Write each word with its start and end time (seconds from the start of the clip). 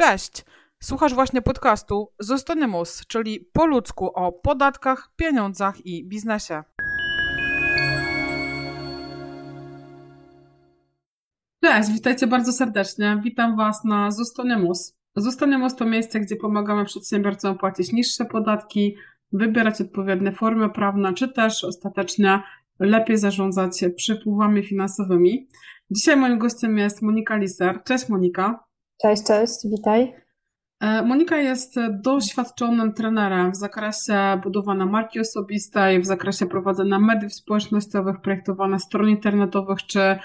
Cześć! 0.00 0.44
Słuchasz 0.82 1.14
właśnie 1.14 1.42
podcastu 1.42 2.12
Zostanymus, 2.18 3.06
czyli 3.06 3.40
po 3.52 3.66
ludzku 3.66 4.06
o 4.14 4.32
podatkach, 4.32 5.10
pieniądzach 5.16 5.86
i 5.86 6.08
biznesie. 6.08 6.62
Cześć, 11.64 11.90
witajcie 11.92 12.26
bardzo 12.26 12.52
serdecznie. 12.52 13.20
Witam 13.24 13.56
Was 13.56 13.84
na 13.84 14.10
Zostanymus. 14.10 14.96
Zostanymus 15.16 15.76
to 15.76 15.86
miejsce, 15.86 16.20
gdzie 16.20 16.36
pomagamy 16.36 16.84
przedsiębiorcom 16.84 17.58
płacić 17.58 17.92
niższe 17.92 18.24
podatki, 18.24 18.96
wybierać 19.32 19.80
odpowiednie 19.80 20.32
formy 20.32 20.70
prawne, 20.70 21.14
czy 21.14 21.28
też 21.28 21.64
ostatecznie 21.64 22.42
lepiej 22.78 23.18
zarządzać 23.18 23.84
przepływami 23.96 24.62
finansowymi. 24.62 25.48
Dzisiaj 25.90 26.16
moim 26.16 26.38
gościem 26.38 26.78
jest 26.78 27.02
Monika 27.02 27.36
Liser. 27.36 27.84
Cześć 27.84 28.08
Monika. 28.08 28.69
Cześć, 29.02 29.22
cześć, 29.26 29.54
witaj. 29.64 30.14
E, 30.80 31.02
Monika 31.02 31.36
jest 31.36 31.76
doświadczonym 31.90 32.92
trenerem 32.92 33.52
w 33.52 33.56
zakresie 33.56 34.40
budowania 34.42 34.86
marki 34.86 35.20
osobistej, 35.20 36.00
w 36.00 36.06
zakresie 36.06 36.46
prowadzenia 36.46 36.98
mediów 36.98 37.34
społecznościowych, 37.34 38.20
projektowania 38.20 38.78
stron 38.78 39.08
internetowych 39.08 39.78
czy 39.86 40.18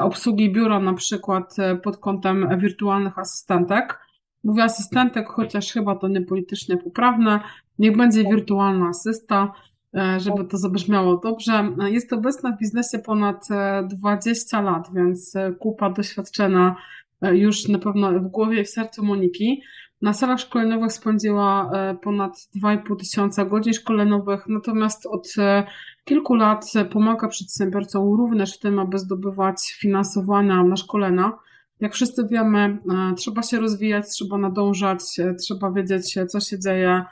obsługi 0.00 0.52
biura, 0.52 0.80
na 0.80 0.94
przykład 0.94 1.58
e, 1.58 1.76
pod 1.76 1.96
kątem 1.96 2.58
wirtualnych 2.58 3.18
asystentek. 3.18 3.98
Mówię 4.44 4.62
asystentek, 4.62 5.28
chociaż 5.28 5.72
chyba 5.72 5.96
to 5.96 6.08
nie 6.08 6.20
politycznie 6.20 6.76
poprawne. 6.76 7.40
Niech 7.78 7.96
będzie 7.96 8.24
wirtualna 8.24 8.88
asysta, 8.88 9.52
e, 9.96 10.20
żeby 10.20 10.44
to 10.44 10.58
zabrzmiało 10.58 11.16
dobrze. 11.16 11.72
Jest 11.78 12.12
obecna 12.12 12.52
w 12.52 12.58
biznesie 12.58 12.98
ponad 12.98 13.48
20 13.88 14.60
lat, 14.60 14.88
więc 14.94 15.34
kupa 15.58 15.90
doświadczenia 15.90 16.76
już 17.22 17.68
na 17.68 17.78
pewno 17.78 18.12
w 18.12 18.28
głowie 18.28 18.60
i 18.60 18.64
w 18.64 18.70
sercu 18.70 19.04
Moniki. 19.04 19.62
Na 20.02 20.12
salach 20.12 20.40
szkoleniowych 20.40 20.92
spędziła 20.92 21.70
e, 21.72 21.94
ponad 21.94 22.32
2,5 22.62 22.96
tysiąca 22.96 23.44
godzin 23.44 23.72
szkoleniowych, 23.72 24.44
natomiast 24.48 25.06
od 25.06 25.28
e, 25.38 25.66
kilku 26.04 26.34
lat 26.34 26.72
pomaga 26.90 27.28
przedsiębiorcom 27.28 28.02
również 28.16 28.56
w 28.56 28.58
tym, 28.58 28.78
aby 28.78 28.98
zdobywać 28.98 29.76
finansowania 29.80 30.64
na 30.64 30.76
szkolenia. 30.76 31.32
Jak 31.80 31.94
wszyscy 31.94 32.28
wiemy, 32.30 32.58
e, 32.58 33.14
trzeba 33.14 33.42
się 33.42 33.60
rozwijać, 33.60 34.04
trzeba 34.08 34.38
nadążać, 34.38 35.00
trzeba 35.40 35.72
wiedzieć, 35.72 36.18
co 36.28 36.40
się 36.40 36.58
dzieje 36.58 37.04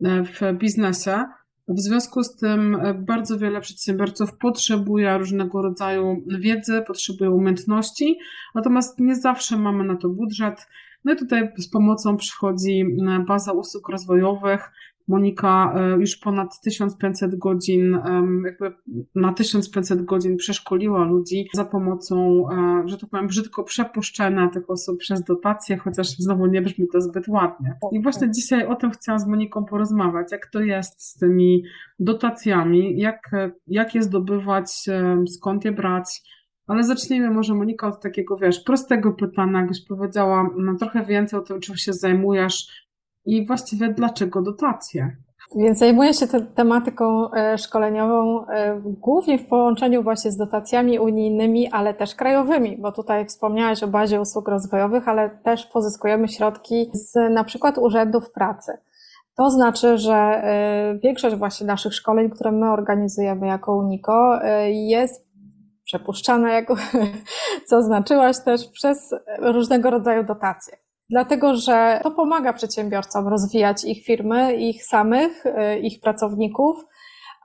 w 0.00 0.58
biznesie. 0.58 1.24
W 1.68 1.80
związku 1.80 2.22
z 2.22 2.36
tym 2.36 2.78
bardzo 2.98 3.38
wiele 3.38 3.60
przedsiębiorców 3.60 4.38
potrzebuje 4.38 5.18
różnego 5.18 5.62
rodzaju 5.62 6.24
wiedzy, 6.38 6.82
potrzebuje 6.86 7.30
umiejętności, 7.30 8.18
natomiast 8.54 8.98
nie 8.98 9.16
zawsze 9.16 9.58
mamy 9.58 9.84
na 9.84 9.96
to 9.96 10.08
budżet. 10.08 10.66
No 11.04 11.12
i 11.12 11.16
tutaj 11.16 11.48
z 11.58 11.70
pomocą 11.70 12.16
przychodzi 12.16 12.80
e, 12.80 13.24
baza 13.28 13.52
usług 13.52 13.88
rozwojowych. 13.88 14.70
Monika 15.08 15.74
e, 15.76 15.90
już 15.90 16.16
ponad 16.16 16.60
1500 16.60 17.38
godzin, 17.38 17.98
jakby 18.44 18.72
na 19.14 19.32
1500 19.32 20.04
godzin 20.04 20.36
przeszkoliła 20.36 21.04
ludzi 21.04 21.48
za 21.54 21.64
pomocą, 21.64 22.44
e, 22.50 22.88
że 22.88 22.98
tak 22.98 23.10
powiem, 23.10 23.26
brzydko 23.26 23.64
przepuszczenia 23.64 24.48
tych 24.48 24.70
osób 24.70 24.98
przez 24.98 25.24
dotacje, 25.24 25.76
chociaż 25.76 26.08
znowu 26.08 26.46
nie 26.46 26.62
brzmi 26.62 26.88
to 26.92 27.00
zbyt 27.00 27.28
ładnie. 27.28 27.74
I 27.92 28.02
właśnie 28.02 28.30
dzisiaj 28.30 28.66
o 28.66 28.76
tym 28.76 28.90
chciałam 28.90 29.18
z 29.18 29.26
Moniką 29.26 29.64
porozmawiać, 29.64 30.32
jak 30.32 30.46
to 30.46 30.60
jest 30.60 31.02
z 31.02 31.18
tymi 31.18 31.64
dotacjami, 31.98 33.00
jak, 33.00 33.30
jak 33.66 33.94
je 33.94 34.02
zdobywać, 34.02 34.72
skąd 35.26 35.64
je 35.64 35.72
brać, 35.72 36.22
ale 36.66 36.84
zacznijmy 36.84 37.30
może 37.30 37.54
Monika 37.54 37.88
od 37.88 38.02
takiego, 38.02 38.36
wiesz, 38.36 38.60
prostego 38.60 39.12
pytania, 39.12 39.58
jakbyś 39.58 39.86
powiedziała 39.86 40.50
no, 40.58 40.74
trochę 40.78 41.04
więcej 41.04 41.38
o 41.38 41.42
tym, 41.42 41.60
czym 41.60 41.76
się 41.76 41.92
zajmujesz 41.92 42.81
i 43.24 43.46
właściwie 43.46 43.88
dlaczego 43.88 44.42
dotacje. 44.42 45.16
Więc 45.56 45.78
zajmuję 45.78 46.14
się 46.14 46.26
te, 46.26 46.40
tematyką 46.40 47.32
e, 47.32 47.58
szkoleniową 47.58 48.46
e, 48.46 48.80
głównie 48.84 49.38
w 49.38 49.46
połączeniu 49.46 50.02
właśnie 50.02 50.30
z 50.30 50.36
dotacjami 50.36 50.98
unijnymi, 50.98 51.68
ale 51.72 51.94
też 51.94 52.14
krajowymi, 52.14 52.76
bo 52.80 52.92
tutaj 52.92 53.26
wspomniałaś 53.26 53.82
o 53.82 53.88
bazie 53.88 54.20
usług 54.20 54.48
rozwojowych, 54.48 55.08
ale 55.08 55.30
też 55.30 55.66
pozyskujemy 55.66 56.28
środki 56.28 56.90
z 56.92 57.14
na 57.30 57.44
przykład 57.44 57.78
urzędów 57.78 58.30
pracy. 58.30 58.72
To 59.36 59.50
znaczy, 59.50 59.98
że 59.98 60.14
e, 60.14 60.98
większość 61.02 61.36
właśnie 61.36 61.66
naszych 61.66 61.94
szkoleń, 61.94 62.30
które 62.30 62.52
my 62.52 62.70
organizujemy 62.70 63.46
jako 63.46 63.76
UNICO, 63.76 64.38
jest 64.68 65.32
przepuszczane, 65.84 66.52
jak 66.52 66.68
zaznaczyłaś 67.66 68.36
też, 68.44 68.68
przez 68.68 69.14
różnego 69.38 69.90
rodzaju 69.90 70.24
dotacje. 70.24 70.81
Dlatego, 71.12 71.56
że 71.56 72.00
to 72.02 72.10
pomaga 72.10 72.52
przedsiębiorcom 72.52 73.28
rozwijać 73.28 73.84
ich 73.84 74.04
firmy, 74.04 74.54
ich 74.54 74.84
samych, 74.84 75.44
ich 75.82 76.00
pracowników, 76.00 76.84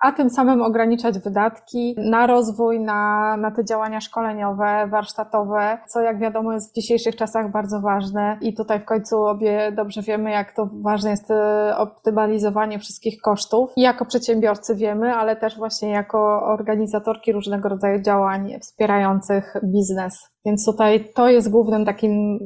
a 0.01 0.11
tym 0.11 0.29
samym 0.29 0.61
ograniczać 0.61 1.19
wydatki 1.19 1.95
na 1.97 2.27
rozwój, 2.27 2.79
na, 2.79 3.37
na 3.37 3.51
te 3.51 3.65
działania 3.65 4.01
szkoleniowe, 4.01 4.87
warsztatowe, 4.91 5.77
co 5.87 6.01
jak 6.01 6.19
wiadomo 6.19 6.53
jest 6.53 6.71
w 6.71 6.75
dzisiejszych 6.75 7.15
czasach 7.15 7.51
bardzo 7.51 7.81
ważne 7.81 8.37
i 8.41 8.53
tutaj 8.53 8.79
w 8.79 8.85
końcu 8.85 9.23
obie 9.23 9.71
dobrze 9.71 10.01
wiemy, 10.01 10.31
jak 10.31 10.55
to 10.55 10.69
ważne 10.81 11.09
jest 11.09 11.31
e, 11.31 11.77
optymalizowanie 11.77 12.79
wszystkich 12.79 13.21
kosztów. 13.21 13.71
I 13.75 13.81
jako 13.81 14.05
przedsiębiorcy 14.05 14.75
wiemy, 14.75 15.13
ale 15.13 15.35
też 15.35 15.57
właśnie 15.57 15.89
jako 15.89 16.43
organizatorki 16.43 17.31
różnego 17.31 17.69
rodzaju 17.69 18.01
działań 18.01 18.59
wspierających 18.61 19.53
biznes. 19.63 20.29
Więc 20.45 20.65
tutaj 20.65 21.09
to 21.15 21.29
jest 21.29 21.51
głównym 21.51 21.85
takim 21.85 22.39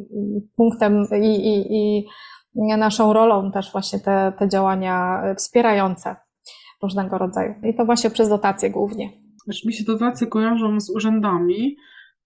punktem 0.55 1.05
i, 1.21 1.25
i, 1.25 1.97
i 2.55 2.77
naszą 2.77 3.13
rolą 3.13 3.51
też 3.51 3.71
właśnie 3.71 3.99
te, 3.99 4.33
te 4.39 4.49
działania 4.49 5.23
wspierające 5.37 6.15
różnego 6.81 7.17
rodzaju. 7.17 7.53
I 7.63 7.75
to 7.75 7.85
właśnie 7.85 8.09
przez 8.09 8.29
dotacje 8.29 8.69
głównie. 8.69 9.09
Wiesz, 9.47 9.65
mi 9.65 9.73
się 9.73 9.83
dotacje 9.83 10.27
kojarzą 10.27 10.79
z 10.79 10.89
urzędami, 10.89 11.77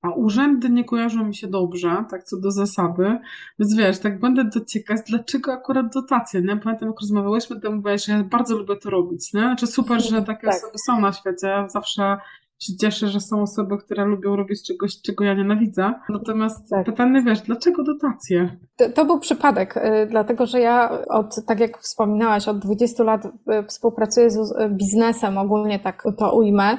a 0.01 0.09
urzędy 0.09 0.69
nie 0.69 0.83
kojarzą 0.83 1.25
mi 1.25 1.35
się 1.35 1.47
dobrze, 1.47 2.05
tak 2.09 2.23
co 2.23 2.37
do 2.37 2.51
zasady. 2.51 3.17
Więc 3.59 3.75
wiesz, 3.75 3.99
tak 3.99 4.19
będę 4.19 4.45
dociekać, 4.45 5.01
dlaczego 5.07 5.53
akurat 5.53 5.93
dotacje, 5.93 6.41
nie? 6.41 6.57
Pamiętam, 6.57 6.89
jak 6.89 7.01
rozmawiałyśmy, 7.01 7.59
to 7.59 7.71
mówiłaś, 7.71 8.05
że 8.05 8.13
ja 8.13 8.23
bardzo 8.23 8.57
lubię 8.57 8.75
to 8.75 8.89
robić, 8.89 9.33
nie? 9.33 9.41
Znaczy 9.41 9.67
super, 9.67 10.01
że 10.01 10.21
takie 10.21 10.47
tak. 10.47 10.55
osoby 10.55 10.77
są 10.87 11.01
na 11.01 11.13
świecie. 11.13 11.65
Zawsze 11.67 12.17
się 12.59 12.77
cieszę, 12.77 13.07
że 13.07 13.19
są 13.19 13.41
osoby, 13.41 13.77
które 13.77 14.05
lubią 14.05 14.35
robić 14.35 14.67
czegoś, 14.67 15.01
czego 15.01 15.23
ja 15.23 15.33
nienawidzę. 15.33 15.93
Natomiast 16.09 16.69
tak. 16.69 16.85
pytanie, 16.85 17.21
wiesz, 17.21 17.41
dlaczego 17.41 17.83
dotacje? 17.83 18.57
To, 18.77 18.89
to, 18.89 19.05
był 19.05 19.19
przypadek, 19.19 19.77
y, 19.77 20.07
dlatego 20.09 20.45
że 20.45 20.59
ja 20.59 21.05
od, 21.09 21.45
tak 21.47 21.59
jak 21.59 21.77
wspominałaś, 21.77 22.47
od 22.47 22.59
20 22.59 23.03
lat 23.03 23.25
y, 23.25 23.29
współpracuję 23.67 24.29
z 24.29 24.53
biznesem, 24.71 25.37
ogólnie 25.37 25.79
tak 25.79 26.03
to 26.17 26.35
ujmę, 26.35 26.77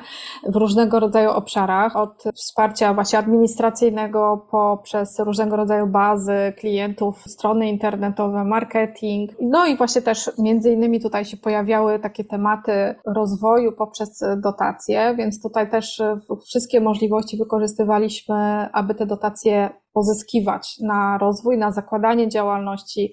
w 0.48 0.56
różnego 0.56 1.00
rodzaju 1.00 1.30
obszarach, 1.30 1.96
od 1.96 2.24
wsparcia 2.34 2.94
właśnie 2.94 3.18
administracyjnego 3.18 4.46
poprzez 4.50 5.18
różnego 5.18 5.56
rodzaju 5.56 5.86
bazy 5.86 6.52
klientów, 6.58 7.22
strony 7.26 7.68
internetowe, 7.68 8.44
marketing. 8.44 9.30
No 9.40 9.66
i 9.66 9.76
właśnie 9.76 10.02
też 10.02 10.30
między 10.38 10.72
innymi 10.72 11.00
tutaj 11.00 11.24
się 11.24 11.36
pojawiały 11.36 11.98
takie 11.98 12.24
tematy 12.24 12.94
rozwoju 13.06 13.72
poprzez 13.72 14.24
dotacje, 14.42 15.14
więc 15.18 15.42
tutaj 15.42 15.65
też 15.66 16.00
e, 16.00 16.20
wszystkie 16.46 16.80
możliwości 16.80 17.36
wykorzystywaliśmy, 17.36 18.68
aby 18.72 18.94
te 18.94 19.06
dotacje 19.06 19.70
pozyskiwać 19.92 20.76
na 20.82 21.18
rozwój, 21.18 21.58
na 21.58 21.72
zakładanie 21.72 22.28
działalności. 22.28 23.12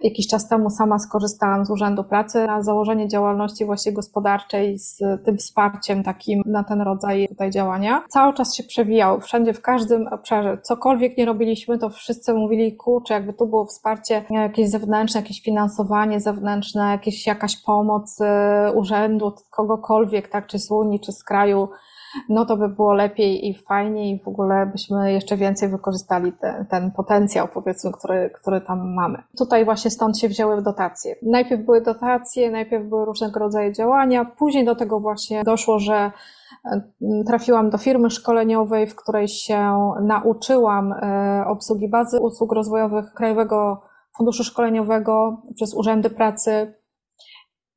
Jakiś 0.00 0.26
czas 0.26 0.48
temu 0.48 0.70
sama 0.70 0.98
skorzystałam 0.98 1.64
z 1.64 1.70
Urzędu 1.70 2.04
Pracy 2.04 2.46
na 2.46 2.62
założenie 2.62 3.08
działalności 3.08 3.64
właśnie 3.64 3.92
gospodarczej 3.92 4.78
z 4.78 4.98
tym 5.24 5.38
wsparciem 5.38 6.02
takim 6.02 6.42
na 6.46 6.64
ten 6.64 6.80
rodzaj 6.80 7.28
tutaj 7.28 7.50
działania. 7.50 8.04
Cały 8.08 8.34
czas 8.34 8.56
się 8.56 8.62
przewijało, 8.62 9.20
wszędzie, 9.20 9.52
w 9.52 9.62
każdym 9.62 10.06
obszarze. 10.06 10.58
Cokolwiek 10.62 11.18
nie 11.18 11.24
robiliśmy, 11.24 11.78
to 11.78 11.90
wszyscy 11.90 12.34
mówili, 12.34 12.76
kurczę, 12.76 13.14
jakby 13.14 13.32
tu 13.32 13.46
było 13.46 13.66
wsparcie 13.66 14.24
jakieś 14.30 14.70
zewnętrzne, 14.70 15.20
jakieś 15.20 15.42
finansowanie 15.42 16.20
zewnętrzne, 16.20 16.90
jakieś, 16.90 17.26
jakaś 17.26 17.62
pomoc 17.62 18.20
e, 18.20 18.72
urzędu, 18.74 19.32
kogokolwiek, 19.50 20.28
tak, 20.28 20.46
czy 20.46 20.58
z 20.58 20.70
Unii, 20.70 21.00
czy 21.00 21.12
z 21.12 21.24
kraju, 21.24 21.68
no 22.28 22.44
to 22.44 22.56
by 22.56 22.68
było 22.68 22.92
lepiej 22.92 23.48
i 23.48 23.54
fajniej 23.54 24.16
i 24.16 24.22
w 24.22 24.28
ogóle 24.28 24.66
byśmy 24.66 25.12
jeszcze 25.12 25.36
więcej 25.36 25.68
wykorzystali 25.68 26.32
te, 26.32 26.66
ten 26.70 26.90
potencjał, 26.90 27.48
powiedzmy, 27.54 27.92
który, 27.92 28.30
który 28.34 28.60
tam 28.60 28.94
mamy. 28.94 29.22
Tutaj 29.38 29.64
właśnie 29.64 29.90
stąd 29.90 30.18
się 30.18 30.28
wzięły 30.28 30.62
dotacje. 30.62 31.16
Najpierw 31.22 31.64
były 31.64 31.80
dotacje, 31.80 32.50
najpierw 32.50 32.84
były 32.84 33.04
różnego 33.04 33.40
rodzaju 33.40 33.72
działania, 33.72 34.24
później 34.24 34.64
do 34.64 34.74
tego 34.74 35.00
właśnie 35.00 35.44
doszło, 35.44 35.78
że 35.78 36.12
e, 36.64 36.82
trafiłam 37.26 37.70
do 37.70 37.78
firmy 37.78 38.10
szkoleniowej, 38.10 38.86
w 38.86 38.96
której 38.96 39.28
się 39.28 39.92
nauczyłam 40.02 40.92
e, 40.92 41.44
obsługi 41.46 41.88
bazy 41.88 42.20
usług 42.20 42.52
rozwojowych 42.52 43.12
Krajowego 43.12 43.82
Funduszu 44.16 44.44
Szkoleniowego 44.44 45.42
przez 45.54 45.74
urzędy 45.74 46.10
pracy, 46.10 46.74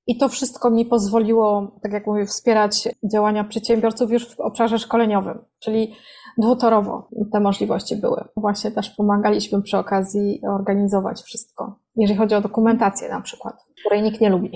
i 0.08 0.18
to 0.18 0.30
wszystko 0.30 0.70
mi 0.70 0.86
pozwoliło, 0.86 1.72
tak 1.84 1.94
jak 1.94 2.08
mówię, 2.08 2.26
wspierać 2.26 2.88
działania 3.04 3.44
przedsiębiorców 3.44 4.12
już 4.12 4.36
w 4.36 4.40
obszarze 4.40 4.80
szkoleniowym. 4.80 5.40
Czyli 5.60 5.94
dwutorowo 6.38 7.10
te 7.32 7.40
możliwości 7.40 7.96
były. 7.96 8.24
Właśnie 8.38 8.72
też 8.72 8.90
pomagaliśmy 8.90 9.62
przy 9.62 9.78
okazji 9.78 10.42
organizować 10.50 11.22
wszystko, 11.22 11.80
jeżeli 11.96 12.20
chodzi 12.20 12.36
o 12.36 12.42
dokumentację 12.42 13.10
na 13.10 13.22
przykład, 13.22 13.56
której 13.80 14.04
nikt 14.04 14.22
nie 14.22 14.30
lubi. 14.30 14.52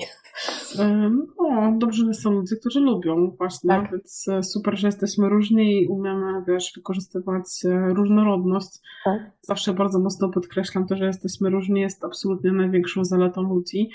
No, 1.39 1.73
dobrze, 1.77 2.05
że 2.05 2.13
są 2.13 2.31
ludzie, 2.31 2.55
którzy 2.55 2.79
lubią 2.79 3.35
właśnie, 3.37 3.67
tak. 3.67 3.91
więc 3.91 4.25
e, 4.27 4.43
super, 4.43 4.77
że 4.77 4.87
jesteśmy 4.87 5.29
różni 5.29 5.81
i 5.81 5.87
umiemy, 5.87 6.43
wiesz, 6.47 6.73
wykorzystywać 6.75 7.45
e, 7.65 7.93
różnorodność. 7.93 8.69
Tak. 9.05 9.31
Zawsze 9.41 9.73
bardzo 9.73 9.99
mocno 9.99 10.29
podkreślam 10.29 10.87
to, 10.87 10.95
że 10.95 11.05
jesteśmy 11.05 11.49
różni, 11.49 11.81
jest 11.81 12.05
absolutnie 12.05 12.51
największą 12.51 13.05
zaletą 13.05 13.41
ludzi. 13.41 13.89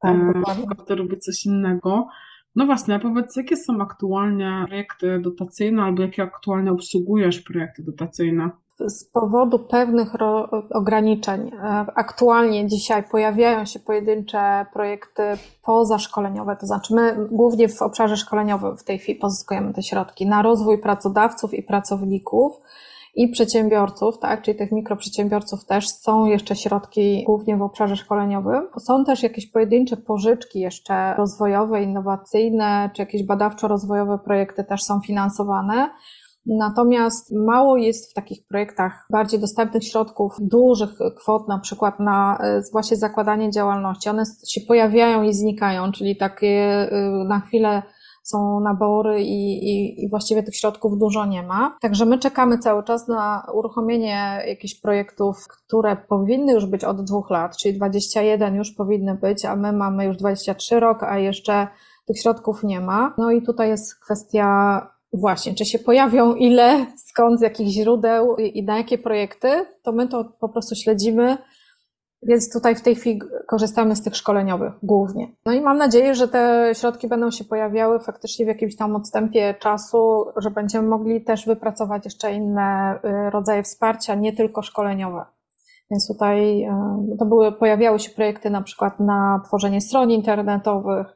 Tak, 0.00 0.34
dokładnie. 0.34 0.66
Każdy 0.76 0.94
lubi 0.94 1.18
coś 1.18 1.46
innego. 1.46 2.08
No 2.56 2.66
właśnie, 2.66 2.94
a 2.94 2.98
powiedz, 2.98 3.36
jakie 3.36 3.56
są 3.56 3.80
aktualnie 3.80 4.64
projekty 4.68 5.20
dotacyjne 5.20 5.82
albo 5.82 6.02
jakie 6.02 6.22
aktualnie 6.22 6.72
obsługujesz 6.72 7.40
projekty 7.40 7.82
dotacyjne? 7.82 8.50
z 8.88 9.04
powodu 9.04 9.58
pewnych 9.58 10.12
ograniczeń 10.70 11.48
e, 11.48 11.86
aktualnie 11.94 12.68
dzisiaj 12.68 13.04
pojawiają 13.10 13.64
się 13.64 13.78
pojedyncze 13.78 14.66
projekty 14.72 15.22
pozaszkoleniowe, 15.62 16.56
to 16.56 16.66
znaczy 16.66 16.94
my 16.94 17.28
głównie 17.30 17.68
w 17.68 17.82
obszarze 17.82 18.16
szkoleniowym 18.16 18.76
w 18.76 18.84
tej 18.84 18.98
chwili 18.98 19.18
pozyskujemy 19.18 19.74
te 19.74 19.82
środki 19.82 20.26
na 20.26 20.42
rozwój 20.42 20.78
pracodawców 20.78 21.54
i 21.54 21.62
pracowników 21.62 22.60
i 23.14 23.28
przedsiębiorców, 23.28 24.18
tak, 24.18 24.42
czyli 24.42 24.58
tych 24.58 24.72
mikroprzedsiębiorców 24.72 25.64
też 25.64 25.88
są 25.88 26.26
jeszcze 26.26 26.56
środki 26.56 27.24
głównie 27.26 27.56
w 27.56 27.62
obszarze 27.62 27.96
szkoleniowym. 27.96 28.68
Są 28.78 29.04
też 29.04 29.22
jakieś 29.22 29.50
pojedyncze 29.50 29.96
pożyczki 29.96 30.60
jeszcze 30.60 31.14
rozwojowe, 31.14 31.82
innowacyjne, 31.82 32.90
czy 32.96 33.02
jakieś 33.02 33.26
badawczo-rozwojowe 33.26 34.18
projekty 34.18 34.64
też 34.64 34.82
są 34.82 35.00
finansowane. 35.00 35.90
Natomiast 36.46 37.32
mało 37.32 37.76
jest 37.76 38.10
w 38.10 38.14
takich 38.14 38.46
projektach 38.46 39.06
bardziej 39.10 39.40
dostępnych 39.40 39.84
środków, 39.84 40.36
dużych 40.40 40.90
kwot, 41.16 41.48
na 41.48 41.58
przykład 41.58 42.00
na 42.00 42.38
e, 42.40 42.62
właśnie 42.72 42.96
zakładanie 42.96 43.50
działalności. 43.50 44.08
One 44.08 44.24
się 44.48 44.60
pojawiają 44.68 45.22
i 45.22 45.34
znikają, 45.34 45.92
czyli 45.92 46.16
takie 46.16 46.48
e, 46.48 46.88
na 47.28 47.40
chwilę 47.40 47.82
są 48.22 48.60
nabory 48.60 49.22
i, 49.22 49.68
i, 49.68 50.04
i, 50.04 50.08
właściwie 50.08 50.42
tych 50.42 50.56
środków 50.56 50.98
dużo 50.98 51.26
nie 51.26 51.42
ma. 51.42 51.76
Także 51.80 52.04
my 52.04 52.18
czekamy 52.18 52.58
cały 52.58 52.84
czas 52.84 53.08
na 53.08 53.46
uruchomienie 53.54 54.42
jakichś 54.46 54.74
projektów, 54.74 55.36
które 55.48 55.96
powinny 55.96 56.52
już 56.52 56.66
być 56.66 56.84
od 56.84 57.04
dwóch 57.04 57.30
lat, 57.30 57.56
czyli 57.56 57.76
21 57.76 58.54
już 58.54 58.70
powinny 58.70 59.14
być, 59.14 59.44
a 59.44 59.56
my 59.56 59.72
mamy 59.72 60.04
już 60.04 60.16
23 60.16 60.80
rok, 60.80 61.02
a 61.02 61.18
jeszcze 61.18 61.68
tych 62.06 62.20
środków 62.20 62.64
nie 62.64 62.80
ma. 62.80 63.14
No 63.18 63.30
i 63.30 63.42
tutaj 63.42 63.68
jest 63.68 64.00
kwestia 64.00 64.86
Właśnie, 65.12 65.54
czy 65.54 65.64
się 65.64 65.78
pojawią, 65.78 66.34
ile, 66.34 66.86
skąd, 66.96 67.38
z 67.38 67.42
jakich 67.42 67.68
źródeł 67.68 68.36
i 68.36 68.62
na 68.62 68.78
jakie 68.78 68.98
projekty, 68.98 69.48
to 69.82 69.92
my 69.92 70.08
to 70.08 70.24
po 70.40 70.48
prostu 70.48 70.74
śledzimy, 70.74 71.38
więc 72.22 72.52
tutaj 72.52 72.74
w 72.74 72.82
tej 72.82 72.94
chwili 72.94 73.20
korzystamy 73.46 73.96
z 73.96 74.02
tych 74.02 74.16
szkoleniowych 74.16 74.72
głównie. 74.82 75.28
No 75.46 75.52
i 75.52 75.60
mam 75.60 75.78
nadzieję, 75.78 76.14
że 76.14 76.28
te 76.28 76.72
środki 76.74 77.08
będą 77.08 77.30
się 77.30 77.44
pojawiały 77.44 78.00
faktycznie 78.00 78.44
w 78.44 78.48
jakimś 78.48 78.76
tam 78.76 78.96
odstępie 78.96 79.54
czasu, 79.54 80.26
że 80.36 80.50
będziemy 80.50 80.88
mogli 80.88 81.24
też 81.24 81.46
wypracować 81.46 82.04
jeszcze 82.04 82.32
inne 82.32 82.98
y, 83.04 83.30
rodzaje 83.30 83.62
wsparcia, 83.62 84.14
nie 84.14 84.32
tylko 84.32 84.62
szkoleniowe. 84.62 85.24
Więc 85.90 86.08
tutaj 86.08 86.64
y, 87.12 87.16
to 87.18 87.26
były, 87.26 87.52
pojawiały 87.52 87.98
się 87.98 88.10
projekty 88.10 88.50
na 88.50 88.62
przykład 88.62 89.00
na 89.00 89.42
tworzenie 89.46 89.80
stron 89.80 90.10
internetowych, 90.10 91.06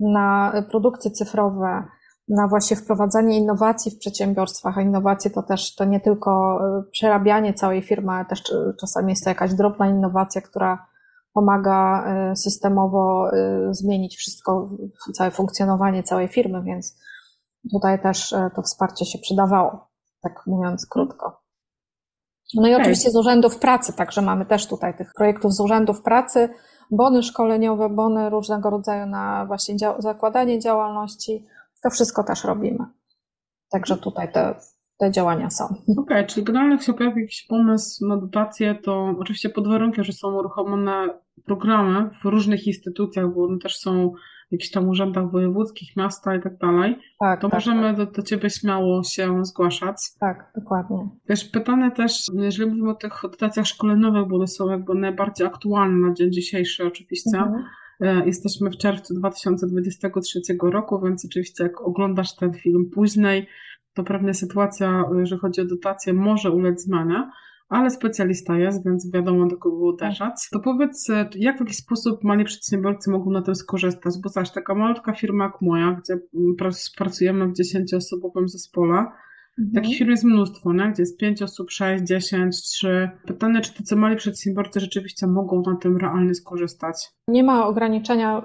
na 0.00 0.52
produkcje 0.70 1.10
cyfrowe, 1.10 1.84
na 2.28 2.48
właśnie 2.48 2.76
wprowadzanie 2.76 3.38
innowacji 3.38 3.90
w 3.90 3.98
przedsiębiorstwach, 3.98 4.78
a 4.78 4.82
innowacje 4.82 5.30
to 5.30 5.42
też 5.42 5.74
to 5.74 5.84
nie 5.84 6.00
tylko 6.00 6.60
e, 6.78 6.82
przerabianie 6.90 7.54
całej 7.54 7.82
firmy, 7.82 8.12
ale 8.12 8.24
też 8.24 8.42
czasami 8.80 9.12
jest 9.12 9.24
to 9.24 9.30
jakaś 9.30 9.54
drobna 9.54 9.88
innowacja, 9.88 10.40
która 10.40 10.86
pomaga 11.32 12.04
e, 12.06 12.36
systemowo 12.36 13.30
e, 13.32 13.74
zmienić 13.74 14.16
wszystko, 14.16 14.70
całe 15.14 15.30
funkcjonowanie 15.30 16.02
całej 16.02 16.28
firmy, 16.28 16.62
więc 16.62 16.98
tutaj 17.72 18.02
też 18.02 18.34
to 18.56 18.62
wsparcie 18.62 19.04
się 19.04 19.18
przydawało, 19.18 19.88
tak 20.22 20.42
mówiąc 20.46 20.86
krótko. 20.86 21.40
No 22.54 22.68
i 22.68 22.74
oczywiście 22.74 23.10
z 23.10 23.16
urzędów 23.16 23.58
pracy, 23.58 23.92
także 23.92 24.22
mamy 24.22 24.46
też 24.46 24.66
tutaj 24.66 24.96
tych 24.96 25.12
projektów 25.16 25.54
z 25.54 25.60
urzędów 25.60 26.02
pracy, 26.02 26.48
bony 26.90 27.22
szkoleniowe, 27.22 27.88
bony 27.88 28.30
różnego 28.30 28.70
rodzaju 28.70 29.06
na 29.06 29.46
właśnie 29.46 29.76
zakładanie 29.98 30.58
działalności, 30.58 31.46
to 31.82 31.90
wszystko 31.90 32.24
też 32.24 32.44
robimy. 32.44 32.84
Także 33.70 33.96
tutaj 33.96 34.32
te, 34.32 34.54
te 34.98 35.10
działania 35.10 35.50
są. 35.50 35.64
Okej, 35.64 35.96
okay, 35.98 36.26
czyli 36.26 36.44
generalnie 36.44 36.74
jak 36.74 36.82
się 36.82 36.94
pojawi 36.94 37.20
jakiś 37.20 37.46
pomysł 37.46 38.06
na 38.06 38.16
dotację, 38.16 38.74
to 38.74 39.14
oczywiście 39.18 39.48
pod 39.48 39.68
warunkiem, 39.68 40.04
że 40.04 40.12
są 40.12 40.34
uruchomione 40.38 41.08
programy 41.44 42.10
w 42.22 42.24
różnych 42.24 42.66
instytucjach, 42.66 43.34
bo 43.34 43.44
one 43.44 43.58
też 43.58 43.76
są 43.76 44.12
w 44.48 44.52
jakichś 44.52 44.70
tam 44.70 44.88
urzędach 44.88 45.30
wojewódzkich, 45.30 45.96
miasta 45.96 46.34
i 46.34 46.42
tak 46.42 46.58
dalej, 46.58 46.98
tak, 47.20 47.40
to 47.40 47.48
tak, 47.48 47.54
możemy 47.54 47.82
tak. 47.82 47.96
Do, 47.96 48.06
do 48.06 48.22
Ciebie 48.22 48.50
śmiało 48.50 49.02
się 49.02 49.44
zgłaszać. 49.44 49.96
Tak, 50.20 50.52
dokładnie. 50.54 51.08
Wiesz, 51.28 51.44
pytanie 51.44 51.90
też, 51.90 52.26
jeżeli 52.34 52.70
mówimy 52.70 52.90
o 52.90 52.94
tych 52.94 53.20
dotacjach 53.22 53.66
szkoleniowych, 53.66 54.28
bo 54.28 54.36
one 54.36 54.46
są 54.46 54.70
jakby 54.70 54.94
najbardziej 54.94 55.46
aktualne 55.46 56.08
na 56.08 56.14
dzień 56.14 56.32
dzisiejszy 56.32 56.86
oczywiście, 56.86 57.38
mhm 57.38 57.64
jesteśmy 58.00 58.70
w 58.70 58.76
czerwcu 58.76 59.14
2023 59.14 60.40
roku, 60.62 61.00
więc 61.04 61.24
oczywiście 61.24 61.64
jak 61.64 61.80
oglądasz 61.80 62.36
ten 62.36 62.52
film 62.52 62.90
później, 62.94 63.48
to 63.94 64.04
pewnie 64.04 64.34
sytuacja, 64.34 65.04
jeżeli 65.18 65.40
chodzi 65.40 65.60
o 65.60 65.64
dotację, 65.64 66.12
może 66.12 66.50
ulec 66.50 66.82
zmianie, 66.82 67.30
ale 67.68 67.90
specjalista 67.90 68.58
jest, 68.58 68.84
więc 68.84 69.12
wiadomo 69.12 69.46
do 69.46 69.56
kogo 69.56 69.76
uderzać. 69.76 70.48
To 70.52 70.60
powiedz, 70.60 71.10
e, 71.10 71.28
jak 71.34 71.56
w 71.56 71.60
jaki 71.60 71.74
sposób 71.74 72.24
mali 72.24 72.44
przedsiębiorcy 72.44 73.10
mogą 73.10 73.30
na 73.30 73.42
tym 73.42 73.54
skorzystać? 73.54 74.14
Bo 74.22 74.28
zaś 74.28 74.50
taka 74.52 74.74
malutka 74.74 75.12
firma 75.12 75.44
jak 75.44 75.60
moja, 75.60 76.00
gdzie 76.02 76.18
pracujemy 76.96 77.46
w 77.48 77.52
10-osobowym 77.52 78.48
zespole, 78.48 79.06
Mhm. 79.58 79.74
Takich 79.74 79.98
firm 79.98 80.10
jest 80.10 80.24
mnóstwo, 80.24 80.72
nie? 80.72 80.90
gdzie 80.92 81.02
jest 81.02 81.18
5 81.18 81.42
osób, 81.42 81.70
6, 81.70 82.04
10, 82.04 82.62
3. 82.62 83.10
Pytanie, 83.26 83.60
czy 83.60 83.74
tacy 83.74 83.96
mali 83.96 84.16
przedsiębiorcy 84.16 84.80
rzeczywiście 84.80 85.26
mogą 85.26 85.62
na 85.62 85.76
tym 85.76 85.96
realnie 85.96 86.34
skorzystać? 86.34 86.96
Nie 87.28 87.44
ma 87.44 87.66
ograniczenia. 87.66 88.42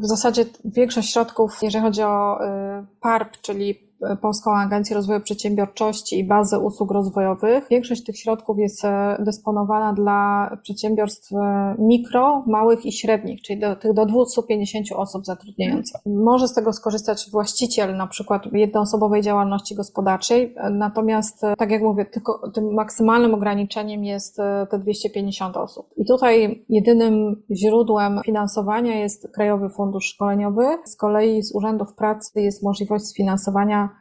W 0.00 0.06
zasadzie 0.06 0.44
większość 0.64 1.12
środków, 1.12 1.58
jeżeli 1.62 1.84
chodzi 1.84 2.02
o 2.02 2.38
y, 2.44 2.86
PARP, 3.00 3.40
czyli 3.40 3.91
Polską 4.20 4.56
Agencję 4.56 4.96
Rozwoju 4.96 5.20
Przedsiębiorczości 5.20 6.18
i 6.18 6.24
bazę 6.24 6.58
usług 6.58 6.90
rozwojowych. 6.90 7.66
Większość 7.70 8.04
tych 8.04 8.18
środków 8.18 8.58
jest 8.58 8.84
e, 8.84 9.16
dysponowana 9.20 9.92
dla 9.92 10.50
przedsiębiorstw 10.62 11.32
e, 11.32 11.74
mikro, 11.78 12.44
małych 12.46 12.86
i 12.86 12.92
średnich, 12.92 13.42
czyli 13.42 13.60
do, 13.60 13.76
tych 13.76 13.94
do 13.94 14.06
250 14.06 14.86
osób 14.96 15.26
zatrudniających. 15.26 16.00
Może 16.06 16.48
z 16.48 16.54
tego 16.54 16.72
skorzystać 16.72 17.30
właściciel 17.30 17.96
na 17.96 18.06
przykład 18.06 18.52
jednoosobowej 18.52 19.22
działalności 19.22 19.74
gospodarczej, 19.74 20.54
natomiast 20.70 21.44
e, 21.44 21.54
tak 21.56 21.70
jak 21.70 21.82
mówię, 21.82 22.04
tylko 22.04 22.50
tym 22.54 22.74
maksymalnym 22.74 23.34
ograniczeniem 23.34 24.04
jest 24.04 24.36
te 24.70 24.78
250 24.78 25.56
osób. 25.56 25.86
I 25.96 26.04
tutaj 26.04 26.64
jedynym 26.68 27.42
źródłem 27.50 28.20
finansowania 28.24 28.94
jest 28.94 29.28
Krajowy 29.34 29.68
Fundusz 29.68 30.04
Szkoleniowy. 30.04 30.64
Z 30.84 30.96
kolei 30.96 31.42
z 31.42 31.54
urzędów 31.54 31.94
pracy 31.94 32.40
jest 32.40 32.62
możliwość 32.62 33.04
sfinansowania 33.04 33.91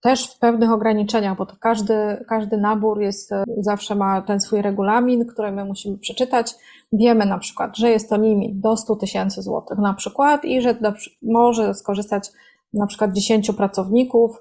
też 0.00 0.34
w 0.34 0.38
pewnych 0.38 0.70
ograniczeniach, 0.70 1.36
bo 1.36 1.46
to 1.46 1.56
każdy, 1.60 2.24
każdy 2.28 2.56
nabór 2.56 3.00
jest, 3.00 3.30
zawsze 3.58 3.94
ma 3.94 4.22
ten 4.22 4.40
swój 4.40 4.62
regulamin, 4.62 5.26
który 5.26 5.52
my 5.52 5.64
musimy 5.64 5.98
przeczytać. 5.98 6.54
Wiemy 6.92 7.26
na 7.26 7.38
przykład, 7.38 7.76
że 7.76 7.90
jest 7.90 8.10
to 8.10 8.16
limit 8.16 8.60
do 8.60 8.76
100 8.76 8.96
tysięcy 8.96 9.42
złotych 9.42 9.78
na 9.78 9.94
przykład 9.94 10.44
i 10.44 10.60
że 10.60 10.74
do, 10.74 10.92
może 11.22 11.74
skorzystać 11.74 12.30
na 12.72 12.86
przykład 12.86 13.12
10 13.12 13.50
pracowników 13.52 14.40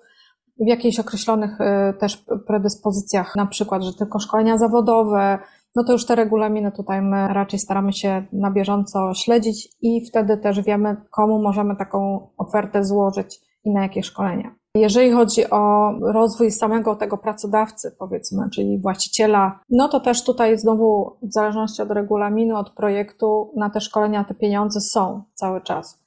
w 0.59 0.67
jakichś 0.67 0.99
określonych 0.99 1.61
e, 1.61 1.93
też 1.99 2.25
predyspozycjach, 2.47 3.35
na 3.35 3.45
przykład, 3.45 3.83
że 3.83 3.93
tylko 3.93 4.19
szkolenia 4.19 4.57
zawodowe, 4.57 5.39
no 5.75 5.83
to 5.83 5.91
już 5.93 6.05
te 6.05 6.15
regulaminy 6.15 6.71
tutaj 6.71 7.01
my 7.01 7.27
raczej 7.27 7.59
staramy 7.59 7.93
się 7.93 8.25
na 8.33 8.51
bieżąco 8.51 9.13
śledzić 9.13 9.69
i 9.81 10.05
wtedy 10.05 10.37
też 10.37 10.61
wiemy, 10.61 10.95
komu 11.11 11.41
możemy 11.41 11.75
taką 11.75 12.29
ofertę 12.37 12.83
złożyć 12.83 13.39
i 13.63 13.71
na 13.71 13.81
jakie 13.81 14.03
szkolenia. 14.03 14.55
Jeżeli 14.79 15.11
chodzi 15.11 15.49
o 15.49 15.91
rozwój 16.13 16.51
samego 16.51 16.95
tego 16.95 17.17
pracodawcy, 17.17 17.95
powiedzmy, 17.99 18.49
czyli 18.53 18.79
właściciela, 18.81 19.59
no 19.69 19.87
to 19.87 19.99
też 19.99 20.23
tutaj 20.23 20.57
znowu 20.57 21.17
w 21.21 21.33
zależności 21.33 21.81
od 21.81 21.91
regulaminu, 21.91 22.55
od 22.55 22.69
projektu, 22.69 23.53
na 23.55 23.69
te 23.69 23.81
szkolenia 23.81 24.23
te 24.23 24.33
pieniądze 24.33 24.81
są 24.81 25.23
cały 25.33 25.61
czas. 25.61 26.03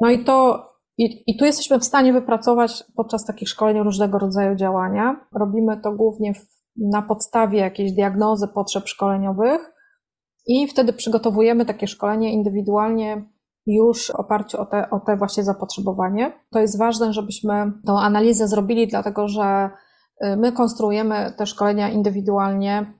No 0.00 0.10
i 0.10 0.24
to, 0.24 0.66
i, 0.98 1.22
i 1.26 1.36
tu 1.36 1.44
jesteśmy 1.44 1.78
w 1.78 1.84
stanie 1.84 2.12
wypracować 2.12 2.84
podczas 2.96 3.24
takich 3.24 3.48
szkoleń 3.48 3.82
różnego 3.82 4.18
rodzaju 4.18 4.54
działania. 4.54 5.26
Robimy 5.34 5.80
to 5.80 5.92
głównie 5.92 6.34
w, 6.34 6.46
na 6.76 7.02
podstawie 7.02 7.58
jakiejś 7.58 7.92
diagnozy 7.92 8.48
potrzeb 8.48 8.88
szkoleniowych 8.88 9.72
i 10.46 10.68
wtedy 10.68 10.92
przygotowujemy 10.92 11.66
takie 11.66 11.86
szkolenie 11.86 12.32
indywidualnie 12.32 13.31
już 13.66 14.06
w 14.06 14.14
oparciu 14.14 14.60
o 14.60 14.66
te, 14.66 14.90
o 14.90 15.00
te 15.00 15.16
właśnie 15.16 15.44
zapotrzebowanie. 15.44 16.32
To 16.50 16.58
jest 16.58 16.78
ważne, 16.78 17.12
żebyśmy 17.12 17.72
tą 17.86 17.98
analizę 17.98 18.48
zrobili, 18.48 18.88
dlatego 18.88 19.28
że 19.28 19.70
My 20.36 20.52
konstruujemy 20.52 21.32
te 21.36 21.46
szkolenia 21.46 21.88
indywidualnie, 21.88 22.94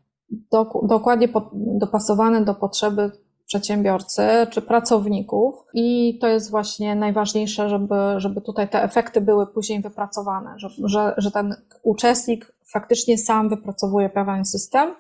dokładnie 0.83 1.29
dopasowane 1.53 2.45
do 2.45 2.55
potrzeby 2.55 3.11
przedsiębiorcy 3.47 4.23
czy 4.51 4.63
pracowników 4.63 5.55
i 5.75 6.19
to 6.21 6.27
jest 6.27 6.51
właśnie 6.51 6.97
najważniejsze, 6.97 7.69
żeby, 7.69 7.95
żeby 8.17 8.41
tutaj 8.41 8.69
te 8.69 8.83
efekty 8.83 9.21
były 9.21 9.47
później 9.47 9.83
wypracowane, 9.83 10.55
że, 10.57 10.69
że, 10.85 11.15
że 11.17 11.31
ten 11.31 11.55
uczestnik 11.83 12.53
faktycznie 12.73 13.19
sam 13.19 13.49
wypracowuje 13.49 14.11
pewien 14.11 14.45
system 14.45 14.95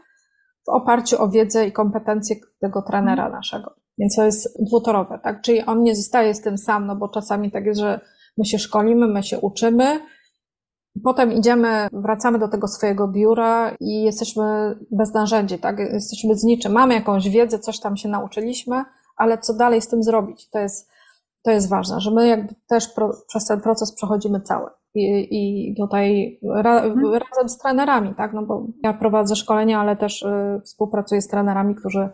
w 0.66 0.68
oparciu 0.68 1.22
o 1.22 1.28
wiedzę 1.28 1.66
i 1.66 1.72
kompetencje 1.72 2.36
tego 2.60 2.82
trenera 2.82 3.28
naszego. 3.28 3.74
Więc 3.98 4.16
to 4.16 4.24
jest 4.24 4.64
dwutorowe, 4.66 5.20
tak? 5.22 5.42
Czyli 5.42 5.62
on 5.62 5.82
nie 5.82 5.96
zostaje 5.96 6.34
z 6.34 6.40
tym 6.40 6.58
sam, 6.58 6.86
no 6.86 6.96
bo 6.96 7.08
czasami 7.08 7.50
tak 7.50 7.66
jest, 7.66 7.80
że 7.80 8.00
my 8.38 8.44
się 8.44 8.58
szkolimy, 8.58 9.08
my 9.08 9.22
się 9.22 9.40
uczymy, 9.40 10.00
Potem 11.04 11.32
idziemy, 11.32 11.88
wracamy 11.92 12.38
do 12.38 12.48
tego 12.48 12.68
swojego 12.68 13.08
biura 13.08 13.74
i 13.80 14.02
jesteśmy 14.02 14.76
bez 14.90 15.14
narzędzi, 15.14 15.58
tak? 15.58 15.78
Jesteśmy 15.78 16.34
z 16.34 16.44
niczym. 16.44 16.72
Mamy 16.72 16.94
jakąś 16.94 17.28
wiedzę, 17.28 17.58
coś 17.58 17.80
tam 17.80 17.96
się 17.96 18.08
nauczyliśmy, 18.08 18.84
ale 19.16 19.38
co 19.38 19.54
dalej 19.54 19.80
z 19.80 19.88
tym 19.88 20.02
zrobić? 20.02 20.50
To 20.50 20.58
jest, 20.58 20.90
to 21.42 21.50
jest 21.50 21.68
ważne, 21.68 22.00
że 22.00 22.10
my 22.10 22.26
jakby 22.26 22.54
też 22.68 22.88
pro, 22.88 23.12
przez 23.28 23.46
ten 23.46 23.60
proces 23.60 23.94
przechodzimy 23.94 24.40
cały. 24.40 24.70
I, 24.94 25.28
i 25.30 25.74
tutaj 25.76 26.38
ra, 26.54 26.82
mhm. 26.82 27.12
razem 27.12 27.48
z 27.48 27.58
trenerami, 27.58 28.14
tak? 28.14 28.32
No 28.32 28.42
bo 28.42 28.66
ja 28.82 28.92
prowadzę 28.92 29.36
szkolenia, 29.36 29.80
ale 29.80 29.96
też 29.96 30.22
y, 30.22 30.60
współpracuję 30.64 31.22
z 31.22 31.28
trenerami, 31.28 31.74
którzy 31.74 32.08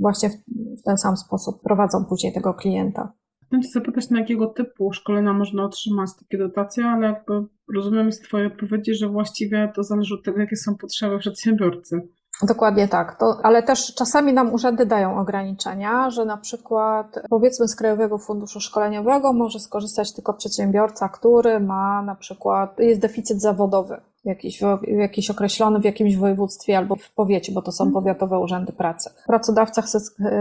właśnie 0.00 0.30
w, 0.30 0.82
ten 0.84 0.98
sam 0.98 1.16
sposób 1.16 1.62
prowadzą 1.62 2.04
później 2.04 2.32
tego 2.32 2.54
klienta. 2.54 3.12
Chciałam 3.46 3.62
Cię 3.62 3.68
zapytać, 3.74 4.10
na 4.10 4.20
jakiego 4.20 4.46
typu 4.46 4.92
szkolenia 4.92 5.32
można 5.32 5.64
otrzymać 5.64 6.10
takie 6.20 6.38
dotacje, 6.38 6.84
ale 6.84 7.06
jakby 7.06 7.46
rozumiem 7.74 8.12
z 8.12 8.20
Twojej 8.20 8.46
odpowiedzi, 8.46 8.94
że 8.94 9.08
właściwie 9.08 9.72
to 9.74 9.82
zależy 9.82 10.14
od 10.14 10.24
tego, 10.24 10.40
jakie 10.40 10.56
są 10.56 10.74
potrzeby 10.76 11.18
przedsiębiorcy. 11.18 12.08
Dokładnie 12.42 12.88
tak, 12.88 13.18
to, 13.18 13.40
ale 13.42 13.62
też 13.62 13.94
czasami 13.94 14.32
nam 14.32 14.52
urzędy 14.54 14.86
dają 14.86 15.20
ograniczenia, 15.20 16.10
że 16.10 16.24
na 16.24 16.36
przykład 16.36 17.20
powiedzmy 17.30 17.68
z 17.68 17.76
Krajowego 17.76 18.18
Funduszu 18.18 18.60
Szkoleniowego 18.60 19.32
może 19.32 19.60
skorzystać 19.60 20.12
tylko 20.14 20.34
przedsiębiorca, 20.34 21.08
który 21.08 21.60
ma 21.60 22.02
na 22.02 22.14
przykład, 22.14 22.78
jest 22.78 23.00
deficyt 23.00 23.40
zawodowy 23.40 24.00
jakiś, 24.24 24.60
jakiś 24.86 25.30
określony 25.30 25.80
w 25.80 25.84
jakimś 25.84 26.16
województwie 26.16 26.78
albo 26.78 26.96
w 26.96 27.12
powiecie, 27.14 27.52
bo 27.52 27.62
to 27.62 27.72
są 27.72 27.84
mhm. 27.84 28.02
powiatowe 28.02 28.38
urzędy 28.38 28.72
pracy. 28.72 29.10
Pracodawca 29.26 29.82
chce, 29.82 29.98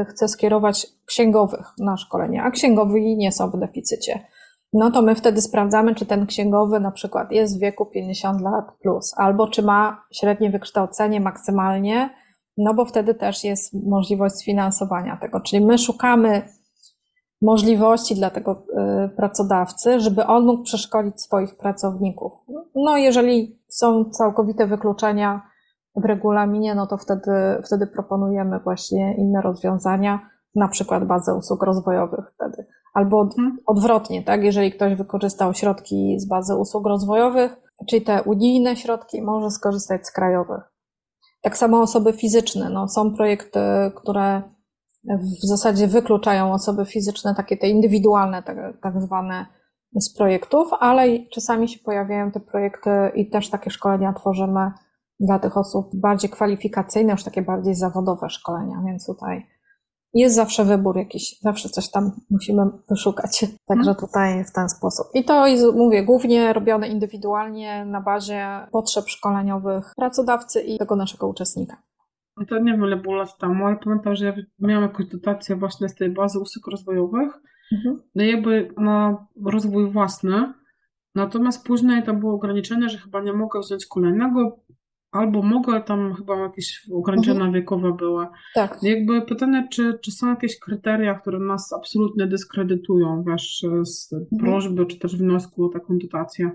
chce 0.07 0.27
skierować 0.27 0.87
księgowych 1.05 1.73
na 1.79 1.97
szkolenie, 1.97 2.43
a 2.43 2.51
księgowi 2.51 3.17
nie 3.17 3.31
są 3.31 3.49
w 3.49 3.59
deficycie. 3.59 4.19
No 4.73 4.91
to 4.91 5.01
my 5.01 5.15
wtedy 5.15 5.41
sprawdzamy, 5.41 5.95
czy 5.95 6.05
ten 6.05 6.25
księgowy 6.25 6.79
na 6.79 6.91
przykład 6.91 7.31
jest 7.31 7.57
w 7.57 7.61
wieku 7.61 7.85
50 7.85 8.41
lat 8.41 8.65
plus, 8.81 9.13
albo 9.17 9.47
czy 9.47 9.61
ma 9.61 10.03
średnie 10.13 10.49
wykształcenie 10.49 11.21
maksymalnie, 11.21 12.09
no 12.57 12.73
bo 12.73 12.85
wtedy 12.85 13.13
też 13.15 13.43
jest 13.43 13.73
możliwość 13.73 14.35
sfinansowania 14.35 15.17
tego. 15.17 15.41
Czyli 15.41 15.65
my 15.65 15.77
szukamy 15.77 16.41
możliwości 17.41 18.15
dla 18.15 18.29
tego 18.29 18.51
y, 19.05 19.09
pracodawcy, 19.09 19.99
żeby 19.99 20.25
on 20.25 20.45
mógł 20.45 20.63
przeszkolić 20.63 21.21
swoich 21.21 21.57
pracowników. 21.57 22.33
No, 22.75 22.97
jeżeli 22.97 23.59
są 23.67 24.05
całkowite 24.05 24.67
wykluczenia 24.67 25.41
w 25.95 26.05
regulaminie, 26.05 26.75
no 26.75 26.87
to 26.87 26.97
wtedy, 26.97 27.31
wtedy 27.65 27.87
proponujemy 27.87 28.59
właśnie 28.59 29.15
inne 29.17 29.41
rozwiązania, 29.41 30.19
na 30.55 30.67
przykład 30.67 31.05
bazę 31.05 31.35
usług 31.35 31.63
rozwojowych 31.63 32.31
wtedy. 32.35 32.65
Albo 32.93 33.19
od, 33.19 33.37
mhm. 33.37 33.57
odwrotnie, 33.65 34.23
tak? 34.23 34.43
Jeżeli 34.43 34.71
ktoś 34.71 34.95
wykorzystał 34.95 35.53
środki 35.53 36.19
z 36.19 36.27
bazy 36.27 36.55
usług 36.55 36.87
rozwojowych, 36.87 37.57
czyli 37.89 38.01
te 38.01 38.23
unijne 38.23 38.75
środki, 38.75 39.21
może 39.21 39.51
skorzystać 39.51 40.07
z 40.07 40.11
krajowych. 40.11 40.61
Tak 41.41 41.57
samo 41.57 41.81
osoby 41.81 42.13
fizyczne. 42.13 42.69
No, 42.69 42.87
są 42.87 43.15
projekty, 43.15 43.59
które 43.95 44.41
w 45.17 45.47
zasadzie 45.47 45.87
wykluczają 45.87 46.53
osoby 46.53 46.85
fizyczne, 46.85 47.35
takie 47.35 47.57
te 47.57 47.69
indywidualne, 47.69 48.43
tak, 48.43 48.57
tak 48.81 49.01
zwane 49.01 49.45
z 49.95 50.13
projektów, 50.13 50.67
ale 50.79 51.03
czasami 51.31 51.67
się 51.67 51.79
pojawiają 51.79 52.31
te 52.31 52.39
projekty 52.39 52.89
i 53.15 53.29
też 53.29 53.49
takie 53.49 53.69
szkolenia 53.69 54.13
tworzymy 54.13 54.71
dla 55.19 55.39
tych 55.39 55.57
osób 55.57 55.89
bardziej 55.93 56.29
kwalifikacyjne, 56.29 57.11
już 57.11 57.23
takie 57.23 57.41
bardziej 57.41 57.75
zawodowe 57.75 58.29
szkolenia, 58.29 58.81
więc 58.85 59.05
tutaj 59.05 59.45
jest 60.13 60.35
zawsze 60.35 60.65
wybór 60.65 60.97
jakiś, 60.97 61.39
zawsze 61.41 61.69
coś 61.69 61.91
tam 61.91 62.11
musimy 62.29 62.63
wyszukać. 62.89 63.45
Także 63.69 63.89
mhm. 63.89 63.95
tutaj 63.95 64.45
w 64.45 64.51
ten 64.51 64.69
sposób. 64.69 65.07
I 65.13 65.23
to 65.23 65.47
jest, 65.47 65.65
mówię, 65.75 66.03
głównie 66.03 66.53
robione 66.53 66.87
indywidualnie 66.87 67.85
na 67.85 68.01
bazie 68.01 68.47
potrzeb 68.71 69.09
szkoleniowych 69.09 69.93
pracodawcy 69.95 70.61
i 70.61 70.77
tego 70.77 70.95
naszego 70.95 71.27
uczestnika. 71.27 71.77
No 72.39 72.45
to 72.45 72.59
nie 72.59 72.71
wiem, 72.71 72.85
ile 72.85 72.97
było 72.97 73.15
lat 73.15 73.37
temu, 73.37 73.65
ale 73.65 73.77
pamiętam, 73.83 74.15
że 74.15 74.25
ja 74.25 74.33
miałam 74.59 74.83
jakąś 74.83 75.05
dotację 75.05 75.55
właśnie 75.55 75.89
z 75.89 75.95
tej 75.95 76.09
bazy 76.09 76.39
usług 76.39 76.67
rozwojowych, 76.67 77.33
mhm. 77.71 78.01
no 78.15 78.23
jakby 78.23 78.73
na 78.77 79.25
rozwój 79.45 79.91
własny. 79.91 80.53
Natomiast 81.15 81.67
później 81.67 82.03
to 82.03 82.13
było 82.13 82.33
ograniczenie, 82.33 82.89
że 82.89 82.97
chyba 82.97 83.21
nie 83.21 83.33
mogę 83.33 83.59
wziąć 83.59 83.85
kolejnego, 83.85 84.59
albo 85.11 85.41
mogę, 85.41 85.81
tam 85.81 86.13
chyba 86.13 86.35
jakieś 86.35 86.89
ograniczenia 86.93 87.35
mhm. 87.35 87.53
wiekowe 87.53 87.93
były. 87.93 88.27
Tak. 88.55 88.77
Jakby 88.83 89.21
pytanie, 89.21 89.67
czy, 89.71 89.99
czy 90.01 90.11
są 90.11 90.29
jakieś 90.29 90.59
kryteria, 90.59 91.19
które 91.19 91.39
nas 91.39 91.73
absolutnie 91.73 92.27
dyskredytują, 92.27 93.23
wiesz, 93.27 93.65
z 93.83 94.13
mhm. 94.13 94.27
prośby, 94.39 94.85
czy 94.85 94.99
też 94.99 95.17
wniosku 95.17 95.65
o 95.65 95.69
taką 95.69 95.97
dotację? 95.97 96.51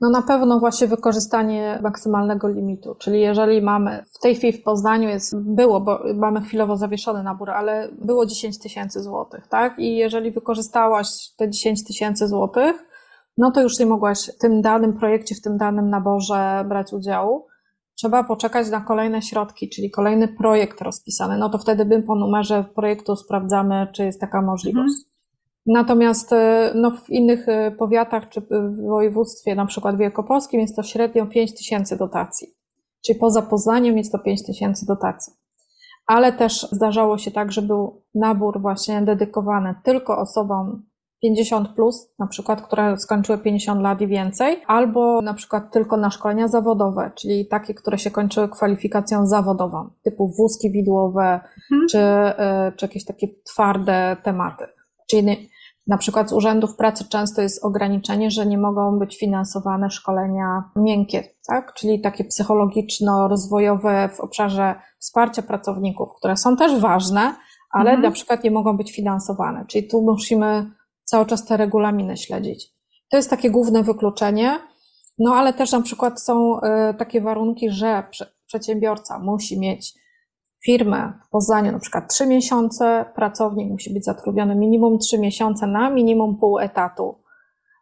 No 0.00 0.10
na 0.10 0.22
pewno 0.22 0.60
właśnie 0.60 0.86
wykorzystanie 0.86 1.78
maksymalnego 1.82 2.48
limitu, 2.48 2.94
czyli 2.94 3.20
jeżeli 3.20 3.62
mamy, 3.62 4.04
w 4.14 4.18
tej 4.18 4.34
chwili 4.34 4.52
w 4.52 4.62
Poznaniu 4.62 5.08
jest, 5.08 5.36
było, 5.40 5.80
bo 5.80 6.00
mamy 6.14 6.40
chwilowo 6.40 6.76
zawieszony 6.76 7.22
nabór, 7.22 7.50
ale 7.50 7.88
było 7.92 8.26
10 8.26 8.58
tysięcy 8.58 9.02
złotych, 9.02 9.48
tak? 9.48 9.78
I 9.78 9.96
jeżeli 9.96 10.30
wykorzystałaś 10.30 11.08
te 11.36 11.50
10 11.50 11.84
tysięcy 11.84 12.28
złotych, 12.28 12.84
no 13.38 13.50
to 13.50 13.62
już 13.62 13.78
nie 13.78 13.86
mogłaś 13.86 14.30
w 14.36 14.38
tym 14.38 14.62
danym 14.62 14.92
projekcie, 14.92 15.34
w 15.34 15.42
tym 15.42 15.56
danym 15.56 15.90
naborze 15.90 16.64
brać 16.68 16.92
udziału. 16.92 17.46
Trzeba 17.94 18.24
poczekać 18.24 18.70
na 18.70 18.80
kolejne 18.80 19.22
środki, 19.22 19.68
czyli 19.68 19.90
kolejny 19.90 20.28
projekt 20.28 20.80
rozpisany. 20.80 21.38
No 21.38 21.48
to 21.48 21.58
wtedy 21.58 21.84
bym 21.84 22.02
po 22.02 22.14
numerze 22.14 22.64
projektu 22.74 23.16
sprawdzamy, 23.16 23.86
czy 23.92 24.04
jest 24.04 24.20
taka 24.20 24.42
możliwość. 24.42 24.94
Mhm. 24.98 25.15
Natomiast 25.66 26.32
e, 26.32 26.72
no, 26.74 26.90
w 26.90 27.10
innych 27.10 27.48
e, 27.48 27.70
powiatach 27.70 28.28
czy 28.28 28.40
w 28.40 28.86
województwie, 28.88 29.54
na 29.54 29.66
przykład 29.66 29.96
wielkopolskim, 29.96 30.60
jest 30.60 30.76
to 30.76 30.82
średnio 30.82 31.26
5 31.26 31.54
tysięcy 31.54 31.96
dotacji. 31.96 32.48
Czyli 33.06 33.18
poza 33.18 33.42
Poznaniem 33.42 33.98
jest 33.98 34.12
to 34.12 34.18
5 34.18 34.46
tysięcy 34.46 34.86
dotacji. 34.86 35.32
Ale 36.06 36.32
też 36.32 36.68
zdarzało 36.72 37.18
się 37.18 37.30
tak, 37.30 37.52
że 37.52 37.62
był 37.62 38.02
nabór 38.14 38.60
właśnie 38.60 39.02
dedykowany 39.02 39.74
tylko 39.84 40.18
osobom 40.18 40.82
50 41.22 41.68
plus, 41.68 42.14
na 42.18 42.26
przykład, 42.26 42.62
które 42.62 42.98
skończyły 42.98 43.38
50 43.38 43.82
lat 43.82 44.00
i 44.00 44.06
więcej, 44.06 44.62
albo 44.66 45.22
na 45.22 45.34
przykład 45.34 45.72
tylko 45.72 45.96
na 45.96 46.10
szkolenia 46.10 46.48
zawodowe, 46.48 47.10
czyli 47.14 47.46
takie, 47.46 47.74
które 47.74 47.98
się 47.98 48.10
kończyły 48.10 48.48
kwalifikacją 48.48 49.26
zawodową, 49.26 49.90
typu 50.04 50.28
wózki 50.28 50.70
widłowe, 50.70 51.40
mhm. 51.72 51.88
czy, 51.90 51.98
e, 51.98 52.72
czy 52.76 52.84
jakieś 52.86 53.04
takie 53.04 53.28
twarde 53.44 54.16
tematy. 54.22 54.64
Czyli 55.10 55.50
na 55.86 55.98
przykład 55.98 56.30
z 56.30 56.32
urzędów 56.32 56.76
pracy 56.76 57.04
często 57.08 57.42
jest 57.42 57.64
ograniczenie, 57.64 58.30
że 58.30 58.46
nie 58.46 58.58
mogą 58.58 58.98
być 58.98 59.18
finansowane 59.18 59.90
szkolenia 59.90 60.64
miękkie, 60.76 61.24
tak? 61.48 61.74
czyli 61.74 62.00
takie 62.00 62.24
psychologiczno-rozwojowe 62.24 64.08
w 64.08 64.20
obszarze 64.20 64.74
wsparcia 64.98 65.42
pracowników, 65.42 66.08
które 66.16 66.36
są 66.36 66.56
też 66.56 66.80
ważne, 66.80 67.34
ale 67.70 67.90
mhm. 67.90 68.02
na 68.02 68.10
przykład 68.10 68.44
nie 68.44 68.50
mogą 68.50 68.76
być 68.76 68.92
finansowane. 68.92 69.64
Czyli 69.68 69.88
tu 69.88 70.02
musimy 70.02 70.70
cały 71.04 71.26
czas 71.26 71.44
te 71.44 71.56
regulaminy 71.56 72.16
śledzić. 72.16 72.72
To 73.08 73.16
jest 73.16 73.30
takie 73.30 73.50
główne 73.50 73.82
wykluczenie. 73.82 74.58
No 75.18 75.34
ale 75.34 75.52
też 75.52 75.72
na 75.72 75.82
przykład 75.82 76.22
są 76.22 76.60
y, 76.60 76.94
takie 76.98 77.20
warunki, 77.20 77.70
że 77.70 78.02
przedsiębiorca 78.46 79.18
musi 79.18 79.60
mieć 79.60 79.94
firmę 80.64 81.12
w 81.26 81.30
Poznaniu 81.30 81.72
na 81.72 81.78
przykład 81.78 82.12
3 82.12 82.26
miesiące, 82.26 83.04
pracownik 83.14 83.70
musi 83.70 83.94
być 83.94 84.04
zatrudniony 84.04 84.54
minimum 84.54 84.98
3 84.98 85.18
miesiące 85.18 85.66
na 85.66 85.90
minimum 85.90 86.36
pół 86.36 86.58
etatu. 86.58 87.18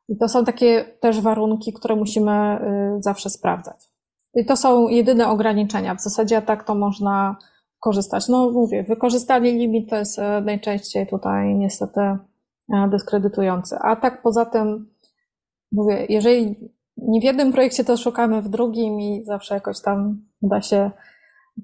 I 0.09 0.17
to 0.17 0.29
są 0.29 0.45
takie 0.45 0.85
też 1.01 1.21
warunki, 1.21 1.73
które 1.73 1.97
musimy 1.97 2.59
y, 2.99 3.03
zawsze 3.03 3.31
sprawdzać. 3.31 3.95
I 4.35 4.45
to 4.45 4.57
są 4.57 4.89
jedyne 4.89 5.29
ograniczenia. 5.29 5.95
W 5.95 6.01
zasadzie 6.01 6.43
tak 6.43 6.65
to 6.65 6.75
można 6.75 7.37
korzystać. 7.85 8.29
No 8.29 8.51
mówię, 8.51 8.83
wykorzystanie 8.83 9.53
limit 9.53 9.91
to 9.91 9.97
jest 9.97 10.19
e, 10.19 10.41
najczęściej 10.41 11.07
tutaj 11.07 11.55
niestety 11.55 12.01
e, 12.01 12.19
dyskredytujące. 12.91 13.79
A 13.79 13.97
tak 13.97 14.23
poza 14.23 14.45
tym, 14.45 14.91
mówię, 15.73 16.07
jeżeli 16.09 16.71
nie 16.97 17.21
w 17.21 17.25
jednym 17.25 17.53
projekcie, 17.53 17.85
to 17.85 17.97
szukamy 17.97 18.43
w 18.43 18.49
drugim 18.49 19.01
i 19.01 19.25
zawsze 19.25 19.55
jakoś 19.55 19.81
tam 19.81 20.21
da 20.43 20.63
się 20.63 20.91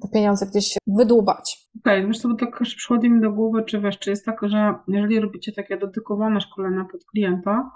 te 0.03 0.09
pieniądze 0.09 0.47
gdzieś 0.47 0.79
wydłubać. 0.87 1.69
Okej, 1.81 1.99
okay, 1.99 2.07
wiesz 2.07 2.19
co, 2.19 2.29
bo 2.29 2.35
tak 2.35 2.61
przychodzi 2.63 3.11
mi 3.11 3.21
do 3.21 3.33
głowy, 3.33 3.65
czy 3.65 3.81
wiesz, 3.81 3.99
czy 3.99 4.11
jest 4.11 4.25
tak, 4.25 4.41
że 4.43 4.75
jeżeli 4.89 5.21
robicie 5.21 5.53
takie 5.53 5.77
dedykowane 5.77 6.41
szkolenia 6.41 6.85
pod 6.93 7.05
klienta, 7.05 7.71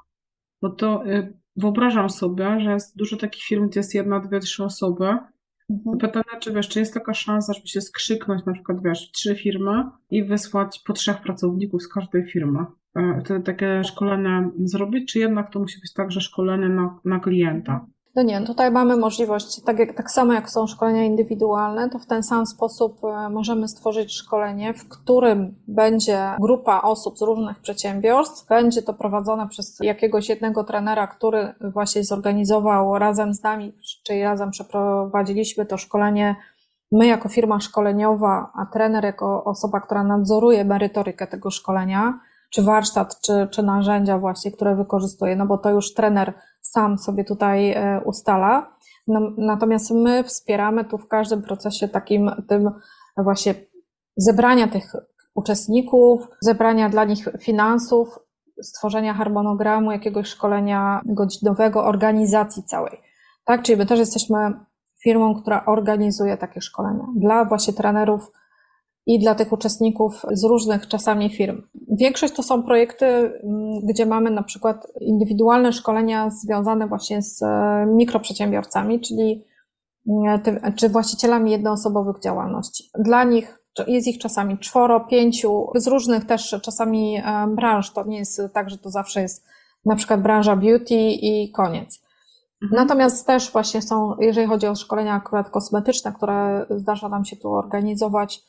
no 0.62 0.70
to 0.70 1.06
y, 1.06 1.38
wyobrażam 1.56 2.10
sobie, 2.10 2.60
że 2.60 2.70
jest 2.70 2.96
dużo 2.96 3.16
takich 3.16 3.42
firm, 3.42 3.68
gdzie 3.68 3.80
jest 3.80 3.94
jedna, 3.94 4.20
dwie, 4.20 4.40
trzy 4.40 4.64
osoby. 4.64 5.16
Mhm. 5.70 5.98
Pytanie, 5.98 6.40
czy 6.40 6.52
wiesz, 6.52 6.68
czy 6.68 6.80
jest 6.80 6.94
taka 6.94 7.14
szansa, 7.14 7.52
żeby 7.52 7.68
się 7.68 7.80
skrzyknąć 7.80 8.44
na 8.44 8.52
przykład, 8.52 8.82
wiesz, 8.82 9.10
trzy 9.12 9.36
firmy 9.36 9.84
i 10.10 10.24
wysłać 10.24 10.82
po 10.86 10.92
trzech 10.92 11.20
pracowników 11.22 11.82
z 11.82 11.88
każdej 11.88 12.24
firmy. 12.24 12.64
E, 12.96 13.20
Wtedy 13.24 13.44
takie 13.44 13.84
szkolenie 13.84 14.50
zrobić, 14.64 15.12
czy 15.12 15.18
jednak 15.18 15.52
to 15.52 15.60
musi 15.60 15.80
być 15.80 15.92
także 15.92 16.20
szkolenie 16.20 16.68
na, 16.68 16.98
na 17.04 17.20
klienta? 17.20 17.86
No 18.16 18.22
nie, 18.22 18.40
tutaj 18.40 18.70
mamy 18.70 18.96
możliwość, 18.96 19.60
tak, 19.62 19.78
jak, 19.78 19.96
tak 19.96 20.10
samo 20.10 20.32
jak 20.32 20.50
są 20.50 20.66
szkolenia 20.66 21.04
indywidualne, 21.04 21.90
to 21.90 21.98
w 21.98 22.06
ten 22.06 22.22
sam 22.22 22.46
sposób 22.46 23.04
e, 23.04 23.28
możemy 23.28 23.68
stworzyć 23.68 24.14
szkolenie, 24.14 24.74
w 24.74 24.88
którym 24.88 25.54
będzie 25.68 26.30
grupa 26.40 26.80
osób 26.80 27.18
z 27.18 27.22
różnych 27.22 27.58
przedsiębiorstw. 27.58 28.48
Będzie 28.48 28.82
to 28.82 28.94
prowadzone 28.94 29.48
przez 29.48 29.78
jakiegoś 29.80 30.28
jednego 30.28 30.64
trenera, 30.64 31.06
który 31.06 31.54
właśnie 31.60 32.04
zorganizował 32.04 32.98
razem 32.98 33.34
z 33.34 33.42
nami, 33.42 33.72
czyli 34.04 34.22
razem 34.22 34.50
przeprowadziliśmy 34.50 35.66
to 35.66 35.76
szkolenie. 35.76 36.36
My 36.92 37.06
jako 37.06 37.28
firma 37.28 37.60
szkoleniowa, 37.60 38.52
a 38.54 38.66
trener 38.66 39.04
jako 39.04 39.44
osoba, 39.44 39.80
która 39.80 40.04
nadzoruje 40.04 40.64
merytorykę 40.64 41.26
tego 41.26 41.50
szkolenia, 41.50 42.18
czy 42.50 42.62
warsztat, 42.62 43.20
czy, 43.20 43.48
czy 43.50 43.62
narzędzia 43.62 44.18
właśnie, 44.18 44.52
które 44.52 44.76
wykorzystuje, 44.76 45.36
no 45.36 45.46
bo 45.46 45.58
to 45.58 45.70
już 45.70 45.94
trener 45.94 46.34
sam 46.66 46.98
sobie 46.98 47.24
tutaj 47.24 47.70
e, 47.70 48.00
ustala. 48.04 48.76
Natomiast 49.38 49.90
my 49.90 50.24
wspieramy 50.24 50.84
tu 50.84 50.98
w 50.98 51.08
każdym 51.08 51.42
procesie 51.42 51.88
takim 51.88 52.30
tym 52.48 52.70
właśnie 53.16 53.54
zebrania 54.16 54.68
tych 54.68 54.92
uczestników, 55.34 56.28
zebrania 56.40 56.88
dla 56.88 57.04
nich 57.04 57.28
finansów, 57.40 58.18
stworzenia 58.62 59.14
harmonogramu, 59.14 59.92
jakiegoś 59.92 60.28
szkolenia 60.28 61.00
godzinowego, 61.04 61.84
organizacji 61.84 62.62
całej. 62.62 63.00
Tak, 63.44 63.62
czyli 63.62 63.78
my 63.78 63.86
też 63.86 63.98
jesteśmy 63.98 64.52
firmą, 65.02 65.34
która 65.42 65.64
organizuje 65.64 66.36
takie 66.36 66.60
szkolenia 66.60 67.04
dla 67.16 67.44
właśnie 67.44 67.74
trenerów 67.74 68.32
i 69.06 69.18
dla 69.18 69.34
tych 69.34 69.52
uczestników 69.52 70.22
z 70.32 70.44
różnych 70.44 70.88
czasami 70.88 71.30
firm. 71.30 71.62
Większość 71.98 72.34
to 72.34 72.42
są 72.42 72.62
projekty, 72.62 73.06
mm, 73.06 73.80
gdzie 73.82 74.06
mamy 74.06 74.30
na 74.30 74.42
przykład 74.42 74.86
indywidualne 75.00 75.72
szkolenia 75.72 76.30
związane 76.30 76.88
właśnie 76.88 77.22
z 77.22 77.42
e, 77.42 77.86
mikroprzedsiębiorcami, 77.86 79.00
czyli 79.00 79.44
mm, 80.08 80.40
czy 80.76 80.88
właścicielami 80.88 81.50
jednoosobowych 81.50 82.20
działalności. 82.20 82.84
Dla 82.98 83.24
nich 83.24 83.58
jest 83.86 84.08
ich 84.08 84.18
czasami 84.18 84.58
czworo, 84.58 85.00
pięciu, 85.00 85.66
z 85.74 85.86
różnych 85.86 86.24
też 86.24 86.56
czasami 86.62 87.16
e, 87.16 87.46
branż. 87.56 87.92
To 87.92 88.04
nie 88.04 88.18
jest 88.18 88.42
tak, 88.52 88.70
że 88.70 88.78
to 88.78 88.90
zawsze 88.90 89.22
jest 89.22 89.46
na 89.84 89.96
przykład 89.96 90.22
branża 90.22 90.56
beauty 90.56 90.94
i 90.94 91.50
koniec. 91.50 92.04
Mhm. 92.62 92.82
Natomiast 92.82 93.26
też 93.26 93.52
właśnie 93.52 93.82
są, 93.82 94.16
jeżeli 94.20 94.46
chodzi 94.46 94.66
o 94.66 94.74
szkolenia 94.74 95.14
akurat 95.14 95.50
kosmetyczne, 95.50 96.12
które 96.12 96.66
zdarza 96.70 97.08
nam 97.08 97.24
się 97.24 97.36
tu 97.36 97.52
organizować, 97.52 98.42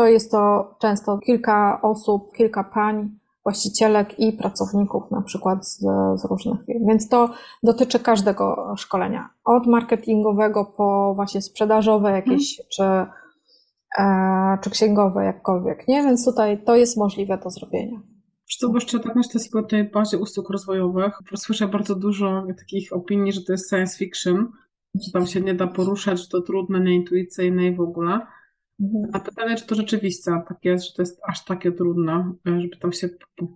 to 0.00 0.06
jest 0.06 0.30
to 0.30 0.74
często 0.80 1.18
kilka 1.18 1.80
osób, 1.82 2.32
kilka 2.36 2.64
pań, 2.64 3.10
właścicielek 3.44 4.18
i 4.18 4.32
pracowników 4.32 5.10
na 5.10 5.22
przykład 5.22 5.68
z, 5.68 5.78
z, 6.14 6.24
różnych 6.30 6.66
firm. 6.66 6.86
Więc 6.88 7.08
to 7.08 7.30
dotyczy 7.62 7.98
każdego 7.98 8.74
szkolenia. 8.76 9.28
Od 9.44 9.66
marketingowego 9.66 10.64
po 10.64 11.12
właśnie 11.14 11.42
sprzedażowe 11.42 12.10
jakieś, 12.10 12.56
hmm. 12.56 12.68
czy, 12.70 13.12
e, 14.02 14.58
czy 14.62 14.70
księgowe, 14.70 15.24
jakkolwiek, 15.24 15.88
nie? 15.88 16.02
Więc 16.02 16.24
tutaj 16.24 16.64
to 16.64 16.76
jest 16.76 16.96
możliwe 16.96 17.38
do 17.38 17.50
zrobienia. 17.50 18.00
Co, 18.58 18.68
bo 18.68 18.74
jeszcze 18.74 19.00
tak 19.00 19.16
myślę 19.16 19.40
sobie 19.40 19.64
o 19.64 19.68
tej 19.68 19.90
bazie 19.90 20.18
usług 20.18 20.50
rozwojowych. 20.50 21.18
Słyszę 21.36 21.68
bardzo 21.68 21.94
dużo 21.94 22.46
takich 22.58 22.92
opinii, 22.92 23.32
że 23.32 23.40
to 23.42 23.52
jest 23.52 23.70
science 23.70 23.98
fiction, 23.98 24.48
że 24.94 25.12
tam 25.12 25.26
się 25.26 25.40
nie 25.40 25.54
da 25.54 25.66
poruszać, 25.66 26.20
że 26.20 26.28
to 26.28 26.40
trudne, 26.40 26.80
nieintuicyjne 26.80 27.66
i 27.66 27.76
w 27.76 27.80
ogóle. 27.80 28.20
Mhm. 28.80 29.10
A 29.12 29.20
pytanie, 29.20 29.56
czy 29.56 29.66
to 29.66 29.74
rzeczywiście 29.74 30.30
tak 30.48 30.58
jest, 30.64 30.86
że 30.86 30.92
to 30.96 31.02
jest 31.02 31.20
aż 31.28 31.44
takie 31.44 31.72
trudne, 31.72 32.32
żeby 32.44 32.76
tam 32.82 32.92
się 32.92 33.08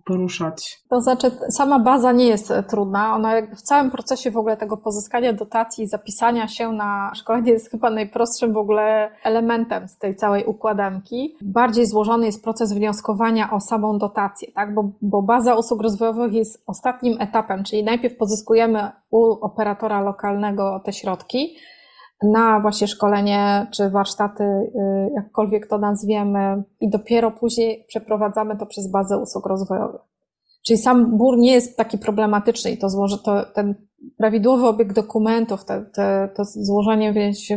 poruszać? 0.05 0.77
To 0.89 1.01
znaczy, 1.01 1.31
sama 1.49 1.79
baza 1.79 2.11
nie 2.11 2.27
jest 2.27 2.53
trudna. 2.69 3.15
Ona 3.15 3.33
w 3.55 3.61
całym 3.61 3.91
procesie 3.91 4.31
w 4.31 4.37
ogóle 4.37 4.57
tego 4.57 4.77
pozyskania 4.77 5.33
dotacji, 5.33 5.87
zapisania 5.87 6.47
się 6.47 6.71
na 6.71 7.11
szkolenie 7.15 7.51
jest 7.51 7.71
chyba 7.71 7.89
najprostszym 7.89 8.53
w 8.53 8.57
ogóle 8.57 9.11
elementem 9.23 9.87
z 9.87 9.97
tej 9.97 10.15
całej 10.15 10.45
układanki. 10.45 11.35
Bardziej 11.41 11.85
złożony 11.85 12.25
jest 12.25 12.43
proces 12.43 12.73
wnioskowania 12.73 13.51
o 13.51 13.59
samą 13.59 13.97
dotację, 13.97 14.51
tak? 14.51 14.73
bo, 14.73 14.91
bo 15.01 15.21
baza 15.21 15.55
usług 15.55 15.81
rozwojowych 15.81 16.33
jest 16.33 16.63
ostatnim 16.67 17.21
etapem, 17.21 17.63
czyli 17.63 17.83
najpierw 17.83 18.17
pozyskujemy 18.17 18.91
u 19.11 19.23
operatora 19.31 20.01
lokalnego 20.01 20.81
te 20.85 20.93
środki, 20.93 21.55
na 22.23 22.59
właśnie 22.59 22.87
szkolenie 22.87 23.67
czy 23.71 23.89
warsztaty, 23.89 24.43
y, 24.43 24.69
jakkolwiek 25.15 25.67
to 25.67 25.77
nazwiemy, 25.77 26.63
i 26.79 26.89
dopiero 26.89 27.31
później 27.31 27.85
przeprowadzamy 27.87 28.57
to 28.57 28.65
przez 28.65 28.91
bazę 28.91 29.17
usług 29.17 29.45
rozwojowych. 29.45 30.01
Czyli 30.65 30.77
sam 30.77 31.17
BUR 31.17 31.37
nie 31.37 31.53
jest 31.53 31.77
taki 31.77 31.97
problematyczny 31.97 32.71
i 32.71 32.77
to, 32.77 32.89
złoży, 32.89 33.17
to 33.23 33.45
ten 33.45 33.75
prawidłowy 34.17 34.67
obieg 34.67 34.93
dokumentów, 34.93 35.65
te, 35.65 35.85
te, 35.93 36.29
to 36.35 36.45
złożenie 36.45 37.13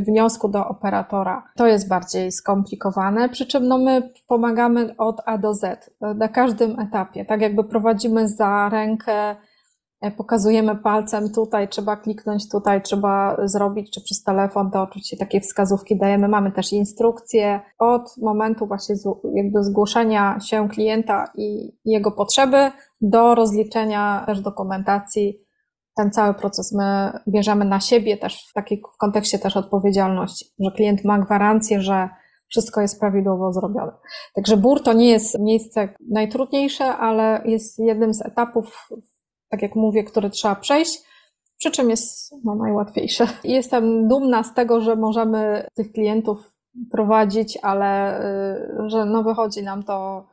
wniosku 0.07 0.49
do 0.49 0.69
operatora, 0.69 1.43
to 1.57 1.67
jest 1.67 1.89
bardziej 1.89 2.33
skomplikowane, 2.33 3.29
przy 3.29 3.47
czym 3.47 3.69
no 3.69 3.79
my 3.79 4.13
pomagamy 4.27 4.95
od 4.97 5.21
A 5.27 5.39
do 5.39 5.55
Z, 5.55 5.91
na 6.01 6.29
każdym 6.29 6.81
etapie, 6.81 7.25
tak 7.25 7.41
jakby 7.41 7.65
prowadzimy 7.65 8.29
za 8.29 8.69
rękę 8.69 9.37
pokazujemy 10.17 10.77
palcem 10.77 11.33
tutaj, 11.33 11.69
trzeba 11.69 11.97
kliknąć 11.97 12.49
tutaj, 12.49 12.83
trzeba 12.83 13.37
zrobić, 13.45 13.91
czy 13.91 14.01
przez 14.01 14.23
telefon, 14.23 14.71
to 14.71 14.83
oczywiście 14.83 15.17
takie 15.17 15.41
wskazówki 15.41 15.99
dajemy. 15.99 16.29
Mamy 16.29 16.53
też 16.53 16.73
instrukcje 16.73 17.61
od 17.79 18.15
momentu 18.23 18.67
właśnie 18.67 18.95
jakby 19.35 19.65
zgłoszenia 19.65 20.41
się 20.41 20.69
klienta 20.69 21.25
i 21.35 21.77
jego 21.85 22.13
potrzeby 22.13 22.71
do 23.01 23.35
rozliczenia 23.35 24.23
też 24.27 24.41
dokumentacji. 24.41 25.41
Ten 25.97 26.11
cały 26.11 26.35
proces 26.35 26.73
my 26.73 27.13
bierzemy 27.29 27.65
na 27.65 27.81
siebie 27.81 28.17
też 28.17 28.47
w 28.51 28.53
takiej 28.53 28.83
w 28.95 28.97
kontekście 28.97 29.39
też 29.39 29.57
odpowiedzialności, 29.57 30.47
że 30.61 30.71
klient 30.71 31.05
ma 31.05 31.19
gwarancję, 31.19 31.81
że 31.81 32.09
wszystko 32.49 32.81
jest 32.81 33.01
prawidłowo 33.01 33.53
zrobione. 33.53 33.93
Także 34.35 34.57
BUR 34.57 34.83
to 34.83 34.93
nie 34.93 35.11
jest 35.11 35.39
miejsce 35.39 35.89
najtrudniejsze, 36.11 36.85
ale 36.85 37.43
jest 37.45 37.79
jednym 37.79 38.15
z 38.15 38.27
etapów 38.27 38.89
tak 39.49 39.63
jak 39.63 39.75
mówię, 39.75 40.05
które 40.05 40.31
trzeba 40.31 40.55
przejść, 40.55 41.03
przy 41.59 41.71
czym 41.71 41.91
jest 41.91 42.35
no, 42.45 42.55
najłatwiejsze. 42.55 43.27
Jestem 43.45 44.09
dumna 44.09 44.43
z 44.43 44.55
tego, 44.55 44.81
że 44.81 44.97
możemy 44.97 45.67
tych 45.75 45.93
klientów 45.93 46.53
prowadzić, 46.91 47.59
ale 47.63 48.21
y, 48.85 48.91
że 48.91 49.05
no 49.05 49.23
wychodzi 49.23 49.63
nam 49.63 49.83
to. 49.83 50.27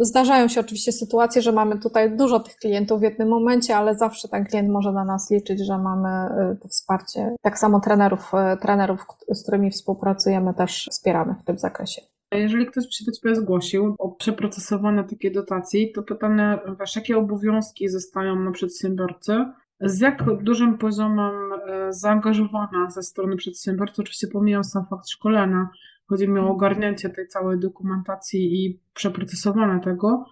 Zdarzają 0.00 0.48
się 0.48 0.60
oczywiście 0.60 0.92
sytuacje, 0.92 1.42
że 1.42 1.52
mamy 1.52 1.78
tutaj 1.78 2.16
dużo 2.16 2.40
tych 2.40 2.56
klientów 2.56 3.00
w 3.00 3.02
jednym 3.02 3.28
momencie, 3.28 3.76
ale 3.76 3.94
zawsze 3.94 4.28
ten 4.28 4.44
klient 4.44 4.68
może 4.68 4.92
na 4.92 5.04
nas 5.04 5.30
liczyć, 5.30 5.66
że 5.66 5.78
mamy 5.78 6.08
y, 6.52 6.56
to 6.56 6.68
wsparcie. 6.68 7.36
Tak 7.42 7.58
samo 7.58 7.80
trenerów, 7.80 8.32
y, 8.54 8.56
trenerów, 8.56 9.06
z 9.28 9.42
którymi 9.42 9.70
współpracujemy, 9.70 10.54
też 10.54 10.88
wspieramy 10.90 11.34
w 11.34 11.44
tym 11.44 11.58
zakresie. 11.58 12.02
Jeżeli 12.38 12.66
ktoś 12.66 12.84
się 12.90 13.04
do 13.04 13.12
Ciebie 13.12 13.34
zgłosił 13.34 13.94
o 13.98 14.08
przeprocesowanie 14.08 15.04
takiej 15.04 15.32
dotacji, 15.32 15.92
to 15.92 16.02
pytanie, 16.02 16.58
wiesz, 16.80 16.96
jakie 16.96 17.18
obowiązki 17.18 17.88
zostają 17.88 18.36
na 18.36 18.50
przedsiębiorcy? 18.50 19.44
Z 19.80 20.00
jak 20.00 20.42
dużym 20.42 20.78
poziomem 20.78 21.34
e, 21.52 21.92
zaangażowania 21.92 22.90
ze 22.90 23.02
strony 23.02 23.36
przedsiębiorcy, 23.36 24.02
oczywiście 24.02 24.26
pomijam 24.26 24.64
sam 24.64 24.86
fakt 24.90 25.08
szkolenia, 25.08 25.68
chodzi 26.06 26.28
mi 26.28 26.40
o 26.40 26.48
ogarnięcie 26.48 27.10
tej 27.10 27.28
całej 27.28 27.58
dokumentacji 27.58 28.64
i 28.64 28.80
przeprocesowanie 28.94 29.80
tego, 29.80 30.24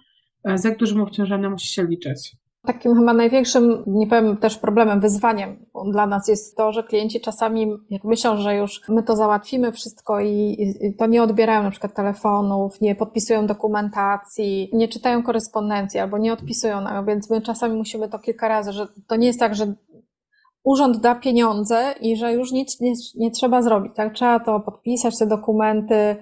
e, 0.44 0.58
z 0.58 0.64
jak 0.64 0.78
dużym 0.78 1.00
obciążeniem 1.00 1.52
musi 1.52 1.68
się 1.68 1.84
liczyć? 1.84 2.36
Takim 2.66 2.94
chyba 2.94 3.12
największym, 3.12 3.82
nie 3.86 4.06
powiem 4.06 4.36
też 4.36 4.58
problemem, 4.58 5.00
wyzwaniem 5.00 5.66
dla 5.92 6.06
nas 6.06 6.28
jest 6.28 6.56
to, 6.56 6.72
że 6.72 6.82
klienci 6.82 7.20
czasami 7.20 7.76
jak 7.90 8.04
myślą, 8.04 8.36
że 8.36 8.56
już 8.56 8.80
my 8.88 9.02
to 9.02 9.16
załatwimy 9.16 9.72
wszystko 9.72 10.20
i, 10.20 10.56
i 10.80 10.94
to 10.94 11.06
nie 11.06 11.22
odbierają 11.22 11.62
na 11.62 11.70
przykład 11.70 11.94
telefonów, 11.94 12.80
nie 12.80 12.94
podpisują 12.94 13.46
dokumentacji, 13.46 14.70
nie 14.72 14.88
czytają 14.88 15.22
korespondencji 15.22 16.00
albo 16.00 16.18
nie 16.18 16.32
odpisują, 16.32 16.80
no, 16.80 17.04
więc 17.04 17.30
my 17.30 17.42
czasami 17.42 17.76
musimy 17.76 18.08
to 18.08 18.18
kilka 18.18 18.48
razy, 18.48 18.72
że 18.72 18.86
to 19.06 19.16
nie 19.16 19.26
jest 19.26 19.40
tak, 19.40 19.54
że 19.54 19.74
urząd 20.64 21.00
da 21.00 21.14
pieniądze 21.14 21.94
i 22.00 22.16
że 22.16 22.32
już 22.32 22.52
nic 22.52 22.80
nie, 22.80 22.92
nie 23.14 23.30
trzeba 23.30 23.62
zrobić, 23.62 23.92
tak? 23.94 24.14
Trzeba 24.14 24.40
to 24.40 24.60
podpisać, 24.60 25.18
te 25.18 25.26
dokumenty, 25.26 26.16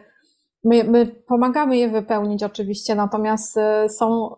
My, 0.65 0.85
my, 0.85 1.07
pomagamy 1.07 1.77
je 1.77 1.89
wypełnić 1.89 2.43
oczywiście, 2.43 2.95
natomiast 2.95 3.57
y, 3.57 3.89
są 3.89 4.37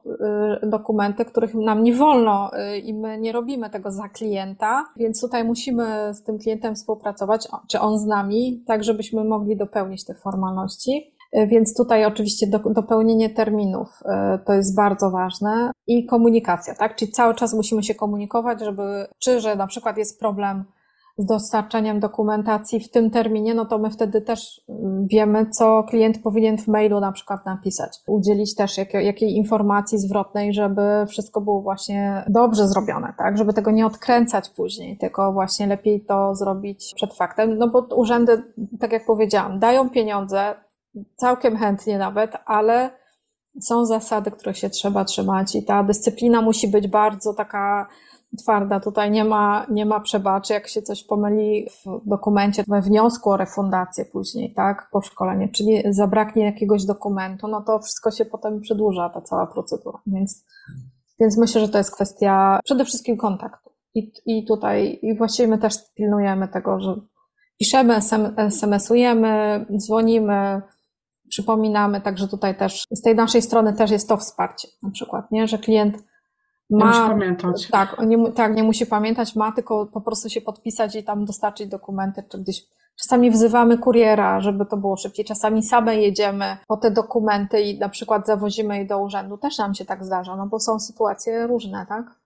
y, 0.62 0.66
dokumenty, 0.66 1.24
których 1.24 1.54
nam 1.54 1.82
nie 1.82 1.94
wolno 1.94 2.50
y, 2.54 2.78
i 2.78 2.94
my 2.94 3.18
nie 3.18 3.32
robimy 3.32 3.70
tego 3.70 3.90
za 3.90 4.08
klienta, 4.08 4.84
więc 4.96 5.20
tutaj 5.20 5.44
musimy 5.44 6.14
z 6.14 6.22
tym 6.22 6.38
klientem 6.38 6.74
współpracować, 6.74 7.48
czy 7.68 7.80
on 7.80 7.98
z 7.98 8.06
nami, 8.06 8.64
tak 8.66 8.84
żebyśmy 8.84 9.24
mogli 9.24 9.56
dopełnić 9.56 10.04
te 10.04 10.14
formalności. 10.14 11.14
Więc 11.48 11.76
tutaj 11.76 12.04
oczywiście 12.04 12.46
do, 12.46 12.58
dopełnienie 12.58 13.30
terminów 13.30 13.88
to 14.46 14.52
jest 14.52 14.76
bardzo 14.76 15.10
ważne 15.10 15.70
i 15.86 16.06
komunikacja, 16.06 16.74
tak? 16.74 16.96
Czyli 16.96 17.12
cały 17.12 17.34
czas 17.34 17.54
musimy 17.54 17.82
się 17.82 17.94
komunikować, 17.94 18.60
żeby, 18.60 19.06
czy 19.18 19.40
że 19.40 19.56
na 19.56 19.66
przykład 19.66 19.96
jest 19.96 20.20
problem 20.20 20.64
z 21.16 21.26
dostarczeniem 21.26 22.00
dokumentacji 22.00 22.80
w 22.80 22.90
tym 22.90 23.10
terminie, 23.10 23.54
no 23.54 23.64
to 23.64 23.78
my 23.78 23.90
wtedy 23.90 24.20
też 24.20 24.60
mm, 24.68 25.06
wiemy, 25.06 25.46
co 25.50 25.82
klient 25.82 26.22
powinien 26.22 26.58
w 26.58 26.68
mailu 26.68 27.00
na 27.00 27.12
przykład 27.12 27.46
napisać. 27.46 27.98
Udzielić 28.06 28.54
też 28.54 28.78
jakiej, 28.78 29.06
jakiej 29.06 29.36
informacji 29.36 29.98
zwrotnej, 29.98 30.54
żeby 30.54 30.82
wszystko 31.08 31.40
było 31.40 31.62
właśnie 31.62 32.24
dobrze 32.28 32.68
zrobione, 32.68 33.14
tak? 33.18 33.38
Żeby 33.38 33.52
tego 33.52 33.70
nie 33.70 33.86
odkręcać 33.86 34.50
później, 34.50 34.98
tylko 34.98 35.32
właśnie 35.32 35.66
lepiej 35.66 36.00
to 36.00 36.34
zrobić 36.34 36.92
przed 36.94 37.14
faktem, 37.14 37.58
no 37.58 37.68
bo 37.68 37.86
urzędy, 37.96 38.42
tak 38.80 38.92
jak 38.92 39.06
powiedziałam, 39.06 39.58
dają 39.58 39.90
pieniądze, 39.90 40.54
całkiem 41.16 41.56
chętnie 41.56 41.98
nawet, 41.98 42.32
ale 42.46 42.90
są 43.60 43.86
zasady, 43.86 44.30
które 44.30 44.54
się 44.54 44.70
trzeba 44.70 45.04
trzymać 45.04 45.54
i 45.56 45.64
ta 45.64 45.82
dyscyplina 45.82 46.42
musi 46.42 46.68
być 46.68 46.88
bardzo 46.88 47.34
taka 47.34 47.88
twarda. 48.36 48.80
Tutaj 48.80 49.10
nie 49.10 49.24
ma, 49.24 49.66
nie 49.70 49.86
ma 49.86 50.00
przebaczy, 50.00 50.52
jak 50.52 50.68
się 50.68 50.82
coś 50.82 51.04
pomyli 51.04 51.68
w 51.70 52.08
dokumencie, 52.08 52.64
we 52.68 52.82
wniosku 52.82 53.30
o 53.30 53.36
refundację 53.36 54.04
później, 54.04 54.54
tak, 54.54 54.88
po 54.92 55.02
szkoleniu, 55.02 55.48
czyli 55.52 55.82
zabraknie 55.90 56.44
jakiegoś 56.44 56.84
dokumentu, 56.84 57.48
no 57.48 57.62
to 57.62 57.78
wszystko 57.78 58.10
się 58.10 58.24
potem 58.24 58.60
przedłuża, 58.60 59.10
ta 59.10 59.20
cała 59.20 59.46
procedura. 59.46 59.98
Więc, 60.06 60.44
więc 61.20 61.38
myślę, 61.38 61.60
że 61.60 61.68
to 61.68 61.78
jest 61.78 61.94
kwestia 61.94 62.60
przede 62.64 62.84
wszystkim 62.84 63.16
kontaktu. 63.16 63.70
I, 63.94 64.12
i 64.26 64.44
tutaj, 64.44 64.98
i 65.02 65.16
właściwie 65.16 65.48
my 65.48 65.58
też 65.58 65.74
pilnujemy 65.94 66.48
tego, 66.48 66.80
że 66.80 66.96
piszemy, 67.58 67.94
SMS-ujemy, 68.36 69.66
dzwonimy, 69.76 70.62
przypominamy, 71.28 72.00
także 72.00 72.28
tutaj 72.28 72.58
też 72.58 72.84
z 72.90 73.02
tej 73.02 73.14
naszej 73.14 73.42
strony 73.42 73.72
też 73.72 73.90
jest 73.90 74.08
to 74.08 74.16
wsparcie, 74.16 74.68
na 74.82 74.90
przykład, 74.90 75.30
nie, 75.30 75.48
że 75.48 75.58
klient 75.58 75.96
ma, 76.70 76.78
nie 76.78 76.86
musi 76.86 77.08
pamiętać. 77.08 77.68
Tak, 77.68 77.96
nie, 78.06 78.32
tak, 78.32 78.56
nie 78.56 78.62
musi 78.62 78.86
pamiętać, 78.86 79.36
ma 79.36 79.52
tylko 79.52 79.86
po 79.86 80.00
prostu 80.00 80.28
się 80.28 80.40
podpisać 80.40 80.96
i 80.96 81.04
tam 81.04 81.24
dostarczyć 81.24 81.68
dokumenty, 81.68 82.22
czy 82.28 82.38
gdzieś. 82.38 82.62
Czasami 82.96 83.30
wzywamy 83.30 83.78
kuriera, 83.78 84.40
żeby 84.40 84.66
to 84.66 84.76
było 84.76 84.96
szybciej, 84.96 85.24
czasami 85.24 85.62
same 85.62 85.96
jedziemy 85.96 86.56
po 86.66 86.76
te 86.76 86.90
dokumenty 86.90 87.60
i 87.60 87.78
na 87.78 87.88
przykład 87.88 88.26
zawozimy 88.26 88.78
je 88.78 88.84
do 88.84 88.98
urzędu. 88.98 89.38
Też 89.38 89.58
nam 89.58 89.74
się 89.74 89.84
tak 89.84 90.04
zdarza, 90.04 90.36
no 90.36 90.46
bo 90.46 90.60
są 90.60 90.80
sytuacje 90.80 91.46
różne, 91.46 91.86
tak? 91.88 92.20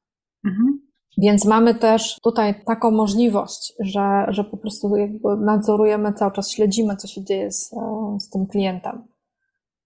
Mhm. 0.45 0.81
Więc 1.19 1.45
mamy 1.45 1.75
też 1.75 2.19
tutaj 2.23 2.65
taką 2.65 2.91
możliwość, 2.91 3.73
że, 3.81 4.27
że 4.29 4.45
po 4.45 4.57
prostu 4.57 4.93
nadzorujemy 5.41 6.13
cały 6.13 6.33
czas, 6.33 6.51
śledzimy, 6.51 6.97
co 6.97 7.09
się 7.09 7.25
dzieje 7.25 7.53
z, 7.53 7.71
z 8.19 8.31
tym 8.31 8.47
klientem 8.47 9.09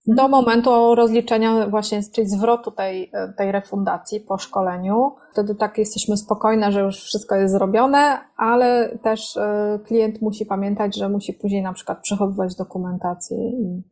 do 0.06 0.28
momentu 0.28 0.94
rozliczenia 0.94 1.66
właśnie, 1.66 2.00
czyli 2.14 2.28
zwrotu 2.28 2.70
tej, 2.70 3.12
tej 3.36 3.52
refundacji 3.52 4.20
po 4.20 4.38
szkoleniu. 4.38 5.12
Wtedy 5.32 5.54
tak 5.54 5.78
jesteśmy 5.78 6.16
spokojne, 6.16 6.72
że 6.72 6.80
już 6.80 6.96
wszystko 6.96 7.34
jest 7.34 7.54
zrobione, 7.54 8.18
ale 8.36 8.98
też 9.02 9.36
e, 9.36 9.78
klient 9.86 10.22
musi 10.22 10.46
pamiętać, 10.46 10.96
że 10.96 11.08
musi 11.08 11.32
później 11.32 11.62
na 11.62 11.72
przykład 11.72 12.00
przechowywać 12.00 12.56
dokumentację 12.56 13.36
i 13.50 13.82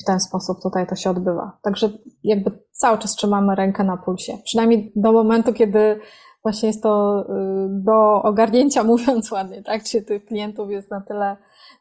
w 0.00 0.04
ten 0.04 0.20
sposób 0.20 0.62
tutaj 0.62 0.86
to 0.86 0.94
się 0.96 1.10
odbywa. 1.10 1.58
Także 1.62 1.90
jakby 2.24 2.50
cały 2.72 2.98
czas 2.98 3.14
trzymamy 3.14 3.54
rękę 3.54 3.84
na 3.84 3.96
pulsie. 3.96 4.38
Przynajmniej 4.44 4.92
do 4.96 5.12
momentu, 5.12 5.52
kiedy 5.52 6.00
właśnie 6.42 6.68
jest 6.68 6.82
to 6.82 7.24
e, 7.28 7.68
do 7.70 8.22
ogarnięcia, 8.22 8.84
mówiąc 8.92 9.30
ładnie, 9.30 9.62
tak? 9.62 9.84
Czy 9.84 10.02
tych 10.02 10.24
klientów 10.24 10.70
jest 10.70 10.90
na 10.90 11.00
tyle 11.00 11.36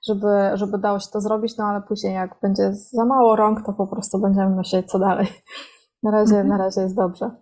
żeby, 0.08 0.52
żeby 0.54 0.78
dało 0.78 1.00
się 1.00 1.08
to 1.14 1.22
zrobić, 1.22 1.58
no 1.58 1.66
ale 1.66 1.82
później 1.82 2.14
jak 2.14 2.36
będzie 2.42 2.74
za 2.74 3.06
mało 3.06 3.36
rąk, 3.36 3.66
to 3.66 3.74
po 3.74 3.88
prostu 3.88 4.20
będziemy 4.20 4.56
myśleć, 4.56 4.92
co 4.92 5.00
dalej. 5.00 5.28
Na 6.04 6.12
razie, 6.12 6.36
mhm. 6.36 6.48
na 6.48 6.58
razie 6.58 6.82
jest 6.82 6.96
dobrze. 6.96 7.26
Okej, 7.26 7.42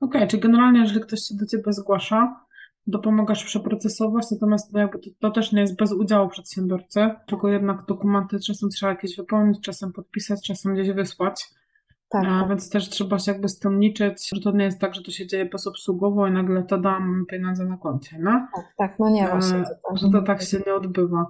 okay, 0.00 0.26
czyli 0.26 0.42
generalnie, 0.42 0.80
jeżeli 0.80 1.00
ktoś 1.00 1.20
się 1.20 1.34
do 1.34 1.46
Ciebie 1.46 1.72
zgłasza, 1.72 2.46
to 2.92 2.98
pomagasz 2.98 3.44
przeprocesować, 3.44 4.30
natomiast 4.30 4.72
to, 4.72 4.78
jakby 4.78 4.98
to, 4.98 5.10
to, 5.20 5.30
też 5.30 5.52
nie 5.52 5.60
jest 5.60 5.76
bez 5.76 5.92
udziału 5.92 6.28
przedsiębiorcy, 6.28 7.10
tylko 7.26 7.48
jednak 7.48 7.86
dokumenty 7.88 8.40
czasem 8.40 8.70
trzeba 8.70 8.92
jakieś 8.92 9.16
wypełnić, 9.16 9.60
czasem 9.60 9.92
podpisać, 9.92 10.46
czasem 10.46 10.74
gdzieś 10.74 10.92
wysłać. 10.92 11.48
Tak, 12.08 12.24
A, 12.24 12.40
tak. 12.40 12.48
Więc 12.48 12.70
też 12.70 12.88
trzeba 12.88 13.18
się 13.18 13.32
jakby 13.32 13.48
z 13.48 13.58
tym 13.58 13.80
liczyć, 13.80 14.28
że 14.34 14.40
to 14.40 14.50
nie 14.50 14.64
jest 14.64 14.80
tak, 14.80 14.94
że 14.94 15.02
to 15.02 15.10
się 15.10 15.26
dzieje 15.26 15.44
bezobsługowo 15.44 16.26
i 16.26 16.30
nagle 16.30 16.62
to 16.62 16.78
dam 16.78 17.24
pieniądze 17.28 17.64
na 17.64 17.76
koncie, 17.76 18.18
no? 18.20 18.30
Tak, 18.30 18.74
tak, 18.78 18.98
no 18.98 19.10
nie, 19.10 19.28
właśnie. 19.28 19.64
To 19.88 19.96
że 19.96 20.10
to 20.10 20.22
tak 20.22 20.42
się 20.42 20.58
nie 20.66 20.74
odbywa. 20.74 21.26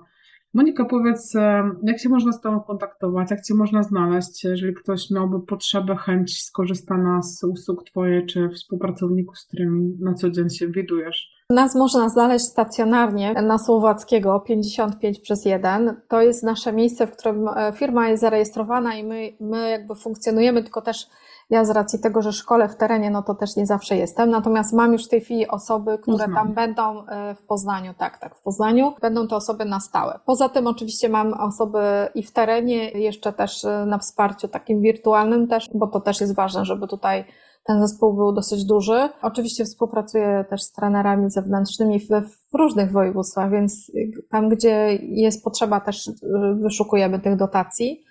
Monika, 0.54 0.84
powiedz, 0.84 1.36
e, 1.36 1.70
jak 1.82 2.00
się 2.00 2.08
można 2.08 2.32
z 2.32 2.40
Tobą 2.40 2.60
kontaktować, 2.60 3.30
jak 3.30 3.40
Cię 3.40 3.54
można 3.54 3.82
znaleźć, 3.82 4.44
jeżeli 4.44 4.74
ktoś 4.74 5.10
miałby 5.10 5.40
potrzebę, 5.40 5.96
chęć 5.96 6.42
skorzystania 6.42 7.22
z 7.22 7.44
usług 7.44 7.84
Twojej 7.84 8.26
czy 8.26 8.48
współpracowników, 8.48 9.38
z 9.38 9.46
którymi 9.46 9.96
na 10.00 10.14
co 10.14 10.30
dzień 10.30 10.50
się 10.50 10.68
widujesz? 10.68 11.35
Nas 11.50 11.74
można 11.74 12.08
znaleźć 12.08 12.44
stacjonarnie 12.44 13.32
na 13.32 13.58
Słowackiego 13.58 14.40
55 14.40 15.20
przez 15.20 15.44
1. 15.44 16.00
To 16.08 16.22
jest 16.22 16.42
nasze 16.42 16.72
miejsce, 16.72 17.06
w 17.06 17.12
którym 17.12 17.48
e, 17.48 17.72
firma 17.72 18.08
jest 18.08 18.20
zarejestrowana 18.20 18.94
i 18.94 19.04
my, 19.04 19.32
my 19.40 19.70
jakby 19.70 19.94
funkcjonujemy, 19.94 20.62
tylko 20.62 20.82
też 20.82 21.06
ja 21.50 21.64
z 21.64 21.70
racji 21.70 21.98
tego, 21.98 22.22
że 22.22 22.32
szkole 22.32 22.68
w 22.68 22.76
terenie, 22.76 23.10
no 23.10 23.22
to 23.22 23.34
też 23.34 23.56
nie 23.56 23.66
zawsze 23.66 23.96
jestem. 23.96 24.30
Natomiast 24.30 24.72
mam 24.72 24.92
już 24.92 25.06
w 25.06 25.08
tej 25.08 25.20
chwili 25.20 25.48
osoby, 25.48 25.98
które 25.98 26.28
tam 26.34 26.52
będą 26.52 27.06
e, 27.06 27.34
w 27.34 27.42
Poznaniu, 27.42 27.94
tak, 27.98 28.18
tak, 28.18 28.36
w 28.36 28.42
Poznaniu. 28.42 28.94
Będą 29.00 29.28
to 29.28 29.36
osoby 29.36 29.64
na 29.64 29.80
stałe. 29.80 30.20
Poza 30.24 30.48
tym 30.48 30.66
oczywiście 30.66 31.08
mam 31.08 31.34
osoby 31.34 31.78
i 32.14 32.22
w 32.22 32.32
terenie, 32.32 32.90
jeszcze 32.90 33.32
też 33.32 33.64
e, 33.64 33.86
na 33.86 33.98
wsparciu 33.98 34.48
takim 34.48 34.80
wirtualnym 34.80 35.48
też, 35.48 35.70
bo 35.74 35.86
to 35.86 36.00
też 36.00 36.20
jest 36.20 36.34
ważne, 36.34 36.64
żeby 36.64 36.88
tutaj 36.88 37.24
ten 37.66 37.86
zespół 37.86 38.14
był 38.14 38.32
dosyć 38.32 38.64
duży. 38.64 39.08
Oczywiście 39.22 39.64
współpracuję 39.64 40.44
też 40.50 40.62
z 40.62 40.72
trenerami 40.72 41.30
zewnętrznymi 41.30 42.00
w, 42.00 42.08
w, 42.52 42.54
różnych 42.54 42.92
województwach, 42.92 43.50
więc 43.50 43.92
tam, 44.30 44.48
gdzie 44.48 44.98
jest 45.02 45.44
potrzeba, 45.44 45.80
też 45.80 46.08
e, 46.08 46.12
wyszukujemy 46.54 47.20
tych 47.20 47.36
dotacji. 47.36 48.04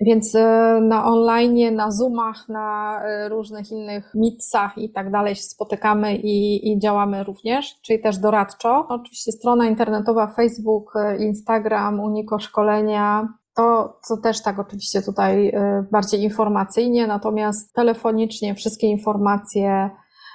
Więc 0.00 0.34
e, 0.34 0.78
na 0.82 1.06
online, 1.06 1.74
na 1.74 1.90
Zoomach, 1.90 2.48
na 2.48 3.00
e, 3.04 3.28
różnych 3.28 3.70
innych 3.70 4.12
mitsach 4.14 4.78
i 4.78 4.90
tak 4.92 5.10
dalej 5.10 5.34
się 5.34 5.42
spotykamy 5.42 6.16
i, 6.16 6.68
i 6.72 6.78
działamy 6.78 7.24
również, 7.24 7.80
czyli 7.82 8.00
też 8.00 8.18
doradczo. 8.18 8.86
Oczywiście 8.88 9.32
strona 9.32 9.66
internetowa 9.66 10.26
Facebook, 10.26 10.94
Instagram, 11.18 12.00
Uniko 12.00 12.38
Szkolenia, 12.38 13.28
to, 13.60 13.98
co 14.02 14.16
też 14.16 14.42
tak 14.42 14.58
oczywiście 14.58 15.02
tutaj 15.02 15.52
bardziej 15.92 16.22
informacyjnie, 16.22 17.06
natomiast 17.06 17.74
telefonicznie 17.74 18.54
wszystkie 18.54 18.86
informacje 18.86 19.90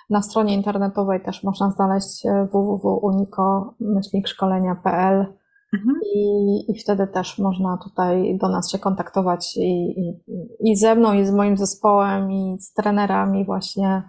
na 0.10 0.22
stronie 0.22 0.54
internetowej 0.54 1.24
też 1.24 1.44
można 1.44 1.72
znaleźć 1.72 2.24
www.uniko-szkolenia.pl 2.52 5.26
Mhm. 5.76 6.00
I, 6.16 6.72
I 6.72 6.80
wtedy 6.80 7.08
też 7.08 7.40
można 7.40 7.78
tutaj 7.84 8.38
do 8.38 8.50
nas 8.50 8.72
się 8.72 8.80
kontaktować 8.80 9.58
i, 9.58 10.00
i, 10.00 10.22
i 10.72 10.76
ze 10.76 10.96
mną, 10.96 11.14
i 11.14 11.26
z 11.26 11.32
moim 11.32 11.58
zespołem, 11.58 12.32
i 12.32 12.58
z 12.60 12.74
trenerami 12.74 13.46
właśnie. 13.46 14.04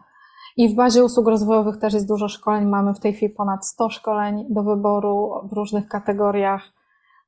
I 0.56 0.68
w 0.68 0.76
bazie 0.76 1.04
usług 1.04 1.28
rozwojowych 1.28 1.76
też 1.76 1.94
jest 1.94 2.08
dużo 2.08 2.28
szkoleń. 2.28 2.66
Mamy 2.66 2.94
w 2.94 3.00
tej 3.00 3.12
chwili 3.12 3.34
ponad 3.34 3.66
100 3.66 3.90
szkoleń 3.90 4.46
do 4.50 4.62
wyboru 4.62 5.30
w 5.50 5.52
różnych 5.52 5.88
kategoriach. 5.88 6.75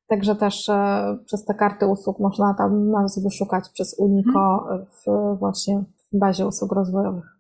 Także 0.09 0.37
też 0.37 0.69
e, 0.69 1.19
przez 1.27 1.45
te 1.45 1.55
karty 1.55 1.87
usług 1.87 2.19
można 2.19 2.55
tam 2.55 2.91
nas 2.91 3.23
wyszukać 3.23 3.69
przez 3.69 3.99
Uniko 3.99 4.63
mhm. 4.63 4.87
w, 4.87 5.05
właśnie 5.39 5.85
w 6.13 6.19
bazie 6.19 6.47
usług 6.47 6.73
rozwojowych. 6.73 7.39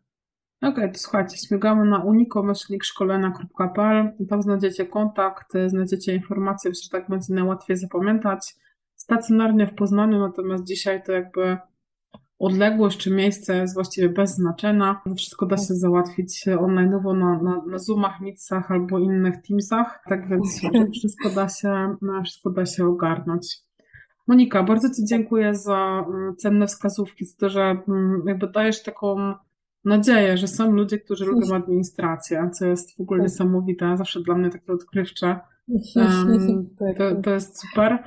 Okej, 0.62 0.70
okay, 0.70 0.92
to 0.92 0.98
słuchajcie, 0.98 1.37
śmigamy 1.37 1.85
na 1.85 2.04
uniko-szkolenia.pl, 2.04 4.12
tam 4.28 4.42
znajdziecie 4.42 4.87
kontakt, 4.87 5.52
znajdziecie 5.66 6.14
informacje, 6.14 6.70
że 6.74 6.90
tak 6.90 7.09
będzie 7.09 7.35
najłatwiej 7.35 7.76
zapamiętać. 7.76 8.54
Stacjonarnie 8.94 9.66
w 9.66 9.74
Poznaniu, 9.74 10.18
natomiast 10.18 10.64
dzisiaj 10.64 11.02
to 11.02 11.12
jakby 11.12 11.59
odległość 12.38 12.98
czy 12.98 13.11
miejsce 13.11 13.57
jest 13.57 13.74
właściwie 13.74 14.09
bez 14.09 14.35
znaczenia. 14.35 15.01
Wszystko 15.16 15.46
da 15.46 15.57
się 15.57 15.74
załatwić 15.74 16.44
online 16.61 16.90
na, 16.90 17.42
na, 17.42 17.62
na 17.66 17.79
Zoomach, 17.79 18.20
Meetsach 18.20 18.70
albo 18.70 18.98
innych 18.98 19.35
Teamsach, 19.48 20.03
tak 20.09 20.29
więc 20.29 20.61
wszystko 20.98 21.31
da 21.31 21.48
się, 21.48 21.96
wszystko 22.24 22.51
da 22.51 22.66
się 22.66 22.87
ogarnąć. 22.87 23.57
Monika, 24.27 24.62
bardzo 24.62 24.88
Ci 24.88 25.05
dziękuję 25.05 25.55
za 25.55 26.05
mm, 26.09 26.37
cenne 26.37 26.66
wskazówki, 26.66 27.24
za 27.24 27.37
to, 27.38 27.48
że 27.48 27.83
mm, 27.88 28.22
jakby 28.27 28.48
dajesz 28.48 28.83
taką 28.83 29.35
nadzieję, 29.85 30.37
że 30.37 30.46
są 30.48 30.72
ludzie, 30.72 30.98
którzy 30.98 31.24
lubią 31.24 31.55
administrację, 31.55 32.51
co 32.53 32.66
jest 32.66 32.96
w 32.96 33.01
ogóle 33.01 33.20
tak. 33.20 33.31
niesamowite, 33.31 33.96
zawsze 33.96 34.20
dla 34.20 34.35
mnie 34.35 34.51
takie 34.51 34.72
odkrywcze. 34.72 35.40
Um, 35.96 36.66
to, 36.98 37.22
to 37.22 37.31
jest 37.31 37.61
super. 37.61 37.98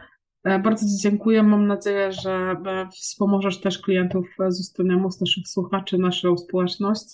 E, 0.43 0.60
bardzo 0.60 0.86
Ci 0.86 0.97
dziękuję. 0.97 1.43
Mam 1.43 1.67
nadzieję, 1.67 2.12
że 2.12 2.32
e, 2.65 2.89
wspomożesz 2.91 3.62
też 3.62 3.80
klientów 3.80 4.27
z 4.49 4.60
ustawieniem 4.60 5.04
naszych 5.21 5.47
słuchaczy, 5.47 5.97
naszą 5.97 6.38
społeczność. 6.38 7.06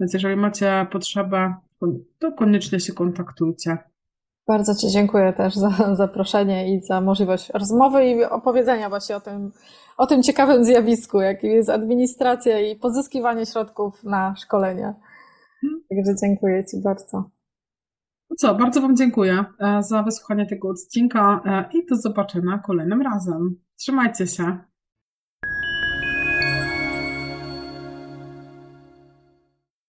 Więc 0.00 0.14
jeżeli 0.14 0.36
macie 0.36 0.86
potrzebę, 0.92 1.54
to 2.18 2.32
koniecznie 2.32 2.80
się 2.80 2.92
kontaktujcie. 2.92 3.78
Bardzo 4.48 4.74
Ci 4.74 4.88
dziękuję 4.88 5.32
też 5.32 5.54
za 5.54 5.70
zaproszenie 5.96 6.76
i 6.76 6.82
za 6.82 7.00
możliwość 7.00 7.50
rozmowy 7.54 8.06
i 8.06 8.24
opowiedzenia 8.24 8.88
właśnie 8.88 9.16
o 9.16 9.20
tym, 9.20 9.52
o 9.96 10.06
tym 10.06 10.22
ciekawym 10.22 10.64
zjawisku, 10.64 11.20
jakim 11.20 11.50
jest 11.50 11.70
administracja 11.70 12.60
i 12.60 12.76
pozyskiwanie 12.76 13.46
środków 13.46 14.04
na 14.04 14.34
szkolenia. 14.36 14.94
Także 15.88 16.14
dziękuję 16.22 16.64
Ci 16.64 16.82
bardzo. 16.82 17.37
No 18.30 18.36
co, 18.36 18.54
bardzo 18.54 18.80
Wam 18.80 18.96
dziękuję 18.96 19.44
e, 19.58 19.82
za 19.82 20.02
wysłuchanie 20.02 20.46
tego 20.46 20.68
odcinka 20.68 21.40
e, 21.44 21.78
i 21.78 21.86
do 21.86 21.96
zobaczenia 21.96 22.58
kolejnym 22.58 23.02
razem. 23.02 23.56
Trzymajcie 23.76 24.26
się. 24.26 24.58